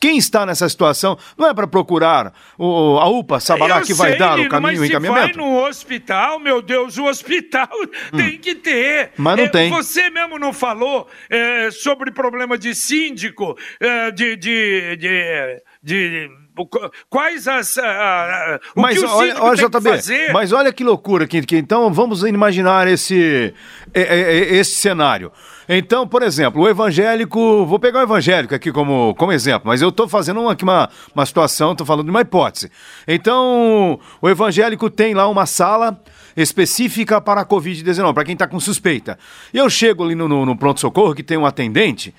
quem 0.00 0.16
está 0.16 0.46
nessa 0.46 0.68
situação 0.68 1.18
não 1.36 1.48
é 1.48 1.54
para 1.54 1.66
procurar 1.66 2.32
o, 2.58 2.98
a 2.98 3.08
UPA 3.08 3.40
Sabará 3.40 3.82
que 3.82 3.92
vai 3.92 4.16
dar 4.16 4.36
Lino, 4.36 4.48
o 4.48 4.50
caminho, 4.50 4.80
o 4.80 4.84
encaminhamento. 4.84 5.26
Mas 5.26 5.36
vai 5.36 5.44
no 5.44 5.66
hospital, 5.66 6.40
meu 6.40 6.62
Deus, 6.62 6.96
o 6.96 7.04
hospital 7.04 7.68
hum. 8.12 8.16
tem 8.16 8.38
que 8.38 8.54
ter. 8.54 9.12
Mas 9.16 9.36
não 9.36 9.44
é, 9.44 9.48
tem. 9.48 9.70
Você 9.70 10.08
mesmo 10.10 10.38
não 10.38 10.52
falou 10.52 11.06
é, 11.28 11.70
sobre 11.70 12.10
problema 12.10 12.56
de 12.56 12.74
síndico, 12.74 13.56
é, 13.78 14.10
de, 14.10 14.36
de, 14.36 14.96
de, 14.96 15.62
de 15.82 16.30
quais 17.10 17.46
as. 17.46 17.76
O 18.74 18.80
mas, 18.80 18.98
que 18.98 19.04
o 19.04 19.08
olha, 19.10 19.42
olha, 19.42 19.56
tem 19.56 19.80
JB, 19.80 19.90
fazer? 19.90 20.32
Mas 20.32 20.52
olha 20.52 20.72
que 20.72 20.84
loucura, 20.84 21.26
que, 21.26 21.42
que 21.42 21.56
então 21.56 21.92
vamos 21.92 22.22
imaginar 22.22 22.88
esse, 22.88 23.52
esse 23.94 24.74
cenário. 24.76 25.30
Então, 25.68 26.06
por 26.06 26.22
exemplo, 26.22 26.62
o 26.62 26.68
evangélico, 26.68 27.66
vou 27.66 27.78
pegar 27.78 28.00
o 28.00 28.02
evangélico 28.02 28.54
aqui 28.54 28.70
como, 28.70 29.14
como 29.16 29.32
exemplo, 29.32 29.62
mas 29.64 29.82
eu 29.82 29.88
estou 29.88 30.08
fazendo 30.08 30.40
uma, 30.40 30.56
uma, 30.62 30.90
uma 31.14 31.26
situação, 31.26 31.72
estou 31.72 31.86
falando 31.86 32.04
de 32.04 32.10
uma 32.10 32.20
hipótese. 32.20 32.70
Então, 33.06 33.98
o 34.22 34.28
evangélico 34.28 34.88
tem 34.88 35.14
lá 35.14 35.28
uma 35.28 35.44
sala 35.44 36.00
específica 36.36 37.20
para 37.20 37.40
a 37.40 37.46
Covid-19, 37.46 38.12
para 38.12 38.24
quem 38.24 38.34
está 38.34 38.46
com 38.46 38.60
suspeita. 38.60 39.18
Eu 39.52 39.68
chego 39.70 40.04
ali 40.04 40.14
no, 40.14 40.28
no, 40.28 40.44
no 40.44 40.56
pronto-socorro, 40.56 41.14
que 41.14 41.22
tem 41.22 41.36
um 41.36 41.46
atendente, 41.46 42.14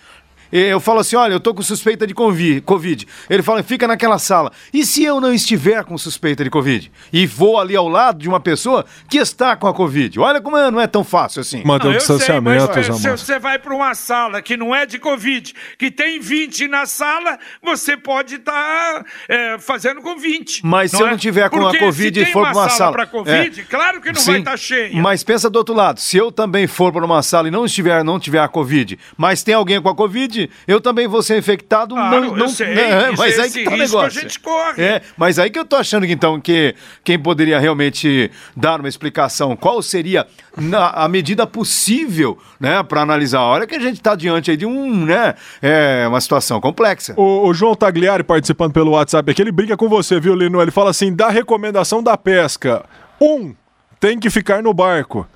eu 0.51 0.79
falo 0.79 0.99
assim: 0.99 1.15
olha, 1.15 1.33
eu 1.33 1.39
tô 1.39 1.53
com 1.53 1.61
suspeita 1.61 2.05
de 2.05 2.13
Covid. 2.13 3.07
Ele 3.29 3.43
fala, 3.43 3.63
fica 3.63 3.87
naquela 3.87 4.19
sala. 4.19 4.51
E 4.73 4.85
se 4.85 5.03
eu 5.03 5.19
não 5.19 5.33
estiver 5.33 5.83
com 5.83 5.97
suspeita 5.97 6.43
de 6.43 6.49
Covid? 6.49 6.91
E 7.11 7.25
vou 7.25 7.59
ali 7.59 7.75
ao 7.75 7.87
lado 7.87 8.19
de 8.19 8.29
uma 8.29 8.39
pessoa 8.39 8.85
que 9.09 9.17
está 9.17 9.55
com 9.55 9.67
a 9.67 9.73
Covid? 9.73 10.19
Olha 10.19 10.41
como 10.41 10.57
é, 10.57 10.71
não 10.71 10.79
é 10.79 10.87
tão 10.87 11.03
fácil 11.03 11.41
assim. 11.41 11.63
Manter 11.63 11.87
o 11.87 11.93
distanciamento, 11.93 12.73
sei, 12.73 12.83
mas, 12.89 13.01
se 13.01 13.09
você 13.09 13.39
vai 13.39 13.59
para 13.59 13.73
uma 13.73 13.93
sala 13.93 14.41
que 14.41 14.55
não 14.55 14.73
é 14.73 14.85
de 14.85 14.99
Covid, 14.99 15.53
que 15.77 15.91
tem 15.91 16.19
20 16.19 16.67
na 16.67 16.85
sala, 16.85 17.37
você 17.61 17.97
pode 17.97 18.35
estar 18.35 18.53
tá, 18.53 19.05
é, 19.27 19.57
fazendo 19.59 20.01
com 20.01 20.17
20. 20.17 20.65
Mas 20.65 20.91
se 20.91 21.01
eu 21.01 21.07
é? 21.07 21.11
não 21.11 21.17
tiver 21.17 21.49
com 21.49 21.59
Porque 21.59 21.77
a 21.77 21.79
Covid 21.79 22.21
e 22.21 22.25
for 22.25 22.43
para 22.43 22.53
uma 22.53 22.69
sala. 22.69 22.91
para 22.91 23.05
Covid, 23.07 23.61
é, 23.61 23.63
claro 23.63 24.01
que 24.01 24.11
não 24.11 24.19
sim, 24.19 24.31
vai 24.31 24.39
estar 24.39 24.51
tá 24.51 24.57
cheia. 24.57 25.01
Mas 25.01 25.23
pensa 25.23 25.49
do 25.49 25.57
outro 25.57 25.75
lado: 25.75 25.99
se 25.99 26.17
eu 26.17 26.31
também 26.31 26.67
for 26.67 26.91
para 26.91 27.05
uma 27.05 27.21
sala 27.21 27.47
e 27.47 27.51
não 27.51 27.65
estiver, 27.65 28.03
não 28.03 28.19
tiver 28.19 28.39
a 28.39 28.47
Covid, 28.47 28.97
mas 29.17 29.43
tem 29.43 29.53
alguém 29.53 29.81
com 29.81 29.89
a 29.89 29.95
Covid, 29.95 30.36
eu 30.67 30.79
também 30.79 31.07
vou 31.07 31.21
ser 31.21 31.37
infectado. 31.37 31.95
Claro, 31.95 32.21
não, 32.27 32.35
não, 32.35 32.47
sei, 32.49 32.73
né, 32.75 33.11
mas 33.17 33.39
aí 33.39 33.49
que 33.49 33.63
tá 33.63 33.71
o 33.71 33.77
negócio. 33.77 34.19
a 34.19 34.23
gente 34.23 34.39
corre. 34.39 34.81
É, 34.81 35.01
mas 35.15 35.39
aí 35.39 35.49
que 35.49 35.59
eu 35.59 35.65
tô 35.65 35.75
achando 35.75 36.05
que 36.05 36.13
então 36.13 36.39
que 36.39 36.75
quem 37.03 37.17
poderia 37.17 37.59
realmente 37.59 38.31
dar 38.55 38.79
uma 38.79 38.89
explicação, 38.89 39.55
qual 39.55 39.81
seria 39.81 40.27
na, 40.55 40.89
a 40.89 41.07
medida 41.07 41.45
possível, 41.45 42.37
né, 42.59 42.81
para 42.83 43.01
analisar. 43.01 43.41
Olha 43.41 43.67
que 43.67 43.75
a 43.75 43.79
gente 43.79 43.97
está 43.97 44.15
diante 44.15 44.51
aí 44.51 44.57
de 44.57 44.65
um, 44.65 45.05
né, 45.05 45.35
é 45.61 46.05
uma 46.07 46.19
situação 46.19 46.59
complexa. 46.59 47.13
O, 47.15 47.47
o, 47.47 47.53
João 47.53 47.75
Tagliari 47.75 48.23
participando 48.23 48.73
pelo 48.73 48.91
WhatsApp 48.91 49.31
aqui, 49.31 49.41
ele 49.41 49.51
brinca 49.51 49.77
com 49.77 49.87
você, 49.87 50.19
viu, 50.19 50.35
Lino? 50.35 50.61
Ele 50.61 50.71
fala 50.71 50.89
assim: 50.89 51.13
da 51.13 51.29
recomendação 51.29 52.01
da 52.01 52.17
pesca. 52.17 52.85
Um, 53.21 53.55
tem 53.99 54.19
que 54.19 54.29
ficar 54.29 54.61
no 54.61 54.73
barco. 54.73 55.27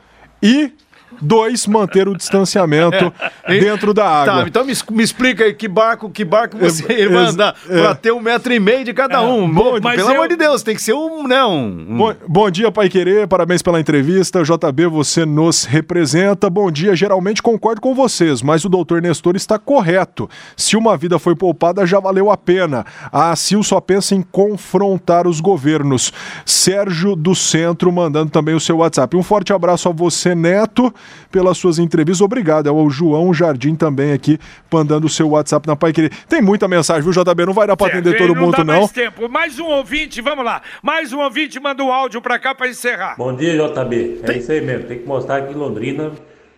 E 0.42 0.72
Dois, 1.20 1.68
manter 1.68 2.08
o 2.08 2.16
distanciamento 2.16 3.14
é. 3.44 3.60
dentro 3.60 3.94
da 3.94 4.08
água. 4.08 4.42
Tá, 4.42 4.48
então 4.48 4.66
me, 4.66 4.74
me, 4.92 5.04
explica 5.04 5.44
aí 5.44 5.54
que 5.54 5.68
barco, 5.68 6.10
que 6.10 6.24
barco 6.24 6.58
você 6.58 6.86
é, 6.92 7.08
vai 7.08 7.26
andar 7.26 7.56
é. 7.70 7.82
para 7.82 7.96
ter 7.96 8.12
um 8.12 8.20
metro 8.20 8.54
e 8.54 8.60
meio 8.60 8.86
de 8.86 8.94
cada 8.94 9.18
é. 9.18 9.20
um. 9.20 9.52
Bom, 9.52 9.78
Mas 9.82 9.96
pelo 9.96 10.10
eu... 10.10 10.16
amor 10.16 10.28
de 10.28 10.36
Deus, 10.36 10.64
tem 10.64 10.76
que 10.76 10.82
ser 10.82 10.94
um, 10.94 11.28
né, 11.28 11.44
um... 11.44 11.98
Bom, 11.98 12.16
bom 12.28 12.52
dia, 12.52 12.72
Pai 12.72 12.90
Querer, 12.90 13.28
parabéns 13.28 13.62
pela 13.62 13.80
entrevista. 13.80 14.44
JB, 14.44 14.88
você 14.88 15.26
nos 15.26 15.66
representa. 15.66 16.50
Bom 16.50 16.72
dia, 16.72 16.96
geralmente 16.96 17.42
concordo 17.42 17.82
com 17.82 17.94
vocês, 17.94 18.42
mas 18.42 18.64
o 18.64 18.70
doutor 18.70 19.02
Nestor 19.02 19.36
está 19.36 19.60
correto. 19.60 20.30
Se 20.56 20.78
uma 20.78 20.96
vida 20.96 21.20
foi 21.20 21.36
poupada, 21.36 21.86
já 21.86 22.00
valeu 22.00 22.32
a 22.32 22.38
pena. 22.38 22.86
A 23.12 23.32
ACIL 23.32 23.64
só 23.64 23.80
pensa 23.80 24.16
em 24.16 24.22
confrontar 24.22 25.28
os 25.28 25.40
governos. 25.40 26.14
Sérgio 26.46 27.16
do 27.16 27.36
Centro 27.36 27.92
mandando 27.92 28.32
também 28.32 28.56
o 28.56 28.60
seu 28.60 28.78
WhatsApp. 28.78 29.16
Um 29.18 29.24
forte 29.24 29.54
abraço 29.54 29.90
a 29.90 29.92
você, 29.92 30.34
Neto 30.36 30.94
pelas 31.32 31.58
suas 31.58 31.80
entrevistas. 31.80 32.22
Obrigado. 32.22 32.68
É 32.68 32.72
o 32.72 32.90
João 32.90 33.34
Jardim 33.34 33.76
também 33.76 34.12
aqui, 34.12 34.40
mandando 34.72 35.08
o 35.08 35.10
seu 35.10 35.30
WhatsApp 35.30 35.68
na 35.68 35.76
Pai 35.76 35.94
Querer. 35.94 36.12
Tem 36.28 36.42
muita 36.42 36.68
mensagem, 36.68 37.04
viu, 37.04 37.12
JB? 37.12 37.46
Não 37.46 37.54
vai 37.54 37.68
dar 37.68 37.78
para 37.78 37.88
atender 37.88 38.18
todo 38.18 38.36
não 38.36 38.42
mundo, 38.42 38.58
dá 38.58 38.64
não. 38.64 38.80
Mais 38.80 38.92
tempo. 38.92 39.30
Mais 39.30 39.60
um 39.60 39.66
ouvinte, 39.66 40.22
vamos 40.22 40.46
lá. 40.46 40.62
Mais 40.82 41.14
um 41.14 41.20
ouvinte 41.20 41.60
manda 41.60 41.84
o 41.84 41.88
um 41.88 41.92
áudio 41.92 42.22
para 42.22 42.38
cá 42.38 42.54
para 42.54 42.68
encerrar. 42.68 43.16
Bom 43.18 43.36
dia, 43.36 43.54
JB. 43.56 44.22
É 44.24 44.38
isso 44.38 44.52
aí 44.52 44.62
mesmo. 44.62 44.88
Tem 44.88 45.00
que 45.00 45.08
mostrar 45.08 45.42
que 45.42 45.54
em 45.54 45.56
Londrina 45.56 46.12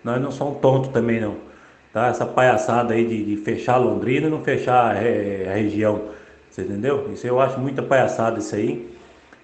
nós 0.04 0.22
não 0.22 0.32
somos 0.32 0.60
tontos 0.60 0.90
também, 0.92 1.20
não. 1.20 1.36
Tá? 1.94 2.08
Essa 2.08 2.26
palhaçada 2.26 2.94
aí 2.94 3.06
de, 3.06 3.24
de 3.24 3.38
fechar 3.38 3.78
Londrina 3.78 4.28
e 4.28 4.30
não 4.30 4.44
fechar 4.44 4.96
a, 4.96 4.98
é, 4.98 5.48
a 5.50 5.56
região. 5.56 6.02
Você 6.50 6.62
entendeu? 6.62 7.10
Isso 7.14 7.26
eu 7.26 7.40
acho 7.40 7.60
muita 7.60 7.82
palhaçada 7.82 8.40
isso 8.40 8.56
aí. 8.56 8.94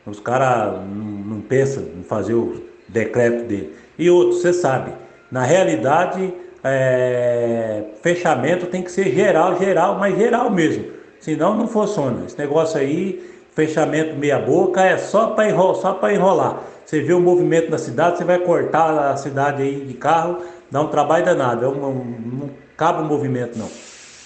Os 0.06 0.20
caras 0.20 0.82
não, 0.88 1.06
não 1.06 1.42
pensam 1.42 1.84
em 1.98 2.04
fazer 2.04 2.34
o 2.34 2.64
decreto 2.88 3.48
dele. 3.48 3.76
E 4.00 4.10
outro, 4.10 4.38
você 4.38 4.54
sabe, 4.54 4.94
na 5.30 5.44
realidade, 5.44 6.34
é, 6.64 7.84
fechamento 8.02 8.66
tem 8.68 8.82
que 8.82 8.90
ser 8.90 9.14
geral, 9.14 9.60
geral, 9.60 10.00
mas 10.00 10.18
geral 10.18 10.50
mesmo. 10.50 10.86
Senão 11.20 11.54
não 11.54 11.68
funciona. 11.68 12.26
Esse 12.26 12.38
negócio 12.38 12.80
aí, 12.80 13.22
fechamento 13.54 14.16
meia 14.16 14.40
boca, 14.40 14.82
é 14.82 14.98
só 14.98 15.28
para 15.28 15.50
enrolar, 15.50 16.14
enrolar. 16.14 16.60
Você 16.86 17.02
vê 17.02 17.12
o 17.14 17.20
movimento 17.20 17.70
da 17.70 17.78
cidade, 17.78 18.18
você 18.18 18.24
vai 18.24 18.40
cortar 18.40 19.12
a 19.12 19.18
cidade 19.18 19.62
aí 19.62 19.82
de 19.86 19.94
carro, 19.96 20.38
dá 20.72 20.82
um 20.82 20.88
trabalho 20.88 21.26
danado. 21.26 21.66
É 21.66 21.68
um, 21.68 21.86
um, 21.86 22.04
não 22.40 22.50
cabe 22.78 23.02
o 23.02 23.06
movimento 23.06 23.60
não. 23.60 23.70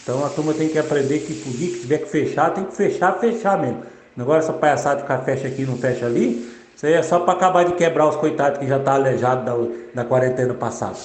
Então 0.03 0.23
a 0.23 0.29
turma 0.29 0.53
tem 0.53 0.69
que 0.69 0.77
aprender 0.77 1.19
que 1.19 1.33
por 1.33 1.51
que 1.51 1.79
tiver 1.79 1.97
que 1.97 2.09
fechar, 2.09 2.51
tem 2.51 2.63
que 2.63 2.75
fechar, 2.75 3.19
fechar 3.19 3.59
mesmo. 3.59 3.81
Agora 4.17 4.39
essa 4.39 4.53
palhaçada 4.53 4.97
de 4.97 5.01
ficar 5.01 5.17
fecha 5.19 5.47
aqui 5.47 5.65
não 5.65 5.77
fecha 5.77 6.05
ali, 6.05 6.47
isso 6.83 6.87
aí 6.87 6.93
é 6.93 7.03
só 7.03 7.19
para 7.21 7.33
acabar 7.33 7.63
de 7.63 7.73
quebrar 7.73 8.09
os 8.09 8.17
coitados 8.17 8.59
que 8.59 8.67
já 8.67 8.77
tá 8.77 8.95
aleijado 8.95 9.45
da, 9.45 10.01
da 10.03 10.05
quarentena 10.05 10.53
passada. 10.53 10.97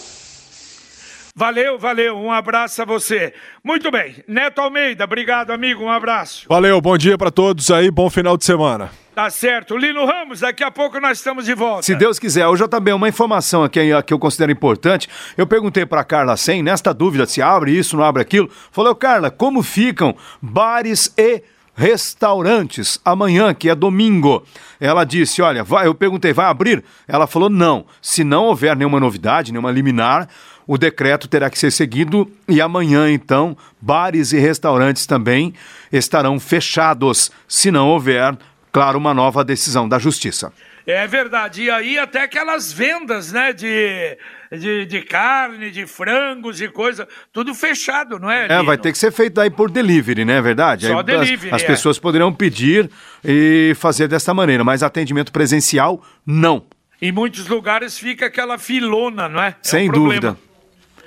Valeu, 1.37 1.79
valeu. 1.79 2.17
Um 2.17 2.33
abraço 2.33 2.83
a 2.83 2.85
você. 2.85 3.33
Muito 3.63 3.89
bem. 3.89 4.17
Neto 4.27 4.61
Almeida, 4.61 5.05
obrigado, 5.05 5.53
amigo. 5.53 5.85
Um 5.85 5.91
abraço. 5.91 6.47
Valeu, 6.49 6.81
bom 6.81 6.99
dia 6.99 7.17
para 7.17 7.31
todos 7.31 7.71
aí, 7.71 7.93
bom 7.93 8.11
final 8.11 8.37
de 8.37 8.45
semana. 8.45 8.91
Tá 9.15 9.31
certo. 9.31 9.77
Lino 9.77 10.05
Ramos, 10.05 10.41
daqui 10.41 10.65
a 10.65 10.71
pouco 10.71 10.99
nós 10.99 11.19
estamos 11.19 11.45
de 11.45 11.55
volta. 11.55 11.83
Se 11.83 11.95
Deus 11.95 12.19
quiser. 12.19 12.49
O 12.49 12.57
JB, 12.57 12.93
uma 12.93 13.09
informação 13.09 13.63
aqui 13.63 13.81
que 14.05 14.13
eu 14.13 14.19
considero 14.19 14.51
importante. 14.51 15.09
Eu 15.37 15.47
perguntei 15.47 15.87
para 15.87 16.03
Carla 16.03 16.37
Sen, 16.37 16.61
nesta 16.61 16.93
dúvida 16.93 17.25
se 17.25 17.41
abre 17.41 17.71
isso, 17.71 17.97
não 17.97 18.03
abre 18.03 18.23
aquilo. 18.23 18.51
Falou, 18.73 18.97
Carla, 18.97 19.31
como 19.31 19.63
ficam 19.63 20.17
bares 20.43 21.15
e 21.17 21.43
restaurantes 21.79 22.99
amanhã, 23.05 23.55
que 23.55 23.71
é 23.71 23.75
domingo. 23.75 24.45
Ela 24.81 25.05
disse: 25.05 25.41
Olha, 25.41 25.63
vai, 25.63 25.87
eu 25.87 25.95
perguntei, 25.95 26.33
vai 26.33 26.47
abrir? 26.47 26.83
Ela 27.07 27.29
falou: 27.29 27.49
não. 27.49 27.87
Se 28.03 28.25
não 28.25 28.47
houver 28.47 28.75
nenhuma 28.75 28.99
novidade, 28.99 29.53
nenhuma 29.53 29.71
liminar, 29.71 30.29
o 30.67 30.77
decreto 30.77 31.29
terá 31.29 31.49
que 31.49 31.59
ser 31.59 31.71
seguido 31.71 32.29
e 32.49 32.61
amanhã, 32.61 33.09
então, 33.09 33.57
bares 33.81 34.33
e 34.33 34.39
restaurantes 34.39 35.07
também 35.07 35.55
estarão 35.93 36.41
fechados, 36.41 37.31
se 37.47 37.71
não 37.71 37.89
houver, 37.89 38.37
claro, 38.73 38.99
uma 38.99 39.15
nova 39.15 39.45
decisão 39.45 39.89
da 39.89 40.01
Justiça. 40.01 40.53
É 40.85 41.07
verdade. 41.07 41.63
E 41.63 41.71
aí 41.71 41.97
até 41.97 42.23
aquelas 42.23 42.73
vendas, 42.73 43.31
né, 43.31 43.53
de, 43.53 44.19
de, 44.53 44.87
de 44.87 45.03
carne, 45.03 45.71
de 45.71 45.87
frangos 45.87 46.61
e 46.61 46.69
coisa, 46.69 47.07
tudo 47.33 47.55
fechado, 47.55 48.19
não 48.19 48.31
é? 48.31 48.47
É, 48.49 48.63
vai 48.63 48.79
ter 48.79 48.93
que 48.93 48.99
ser 48.99 49.13
feito 49.13 49.41
aí 49.41 49.51
por 49.51 49.71
delivery, 49.71 50.25
né, 50.25 50.37
é 50.37 50.43
verdade? 50.43 50.87
Só 50.87 50.99
aí, 50.99 51.05
delivery, 51.05 51.49
As, 51.49 51.57
as 51.57 51.63
é. 51.63 51.67
pessoas 51.67 51.99
poderão 51.99 52.33
pedir 52.33 52.91
e 53.25 53.75
fazer 53.77 54.09
desta 54.09 54.33
maneira, 54.33 54.65
mas 54.65 54.83
atendimento 54.83 55.33
presencial, 55.33 56.03
não. 56.25 56.65
Em 57.01 57.13
muitos 57.13 57.47
lugares 57.47 57.99
fica 57.99 58.27
aquela 58.27 58.59
filona, 58.59 59.29
não 59.29 59.43
é? 59.43 59.49
é 59.49 59.55
Sem 59.63 59.89
um 59.89 59.93
dúvida. 59.93 60.37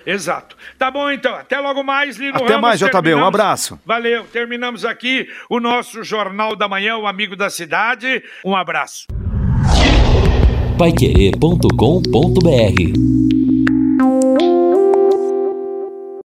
Exato. 0.06 0.58
Tá 0.80 0.90
bom, 0.90 1.12
então. 1.12 1.36
Até 1.36 1.60
logo 1.60 1.84
mais, 1.84 2.18
Lino 2.18 2.36
Até 2.36 2.46
Ramos. 2.46 2.62
mais, 2.62 2.80
JB. 2.80 2.92
Terminamos... 2.92 3.24
Um 3.24 3.28
abraço. 3.28 3.80
Valeu. 3.86 4.24
Terminamos 4.24 4.84
aqui 4.84 5.30
o 5.48 5.60
nosso 5.60 6.04
Jornal 6.04 6.56
da 6.56 6.68
Manhã, 6.68 6.98
o 6.98 7.06
Amigo 7.06 7.36
da 7.36 7.52
Cidade. 7.52 8.24
Um 8.44 8.56
abraço 8.56 9.06
paiquerê.com.br 10.82 13.31
Música 14.22 14.71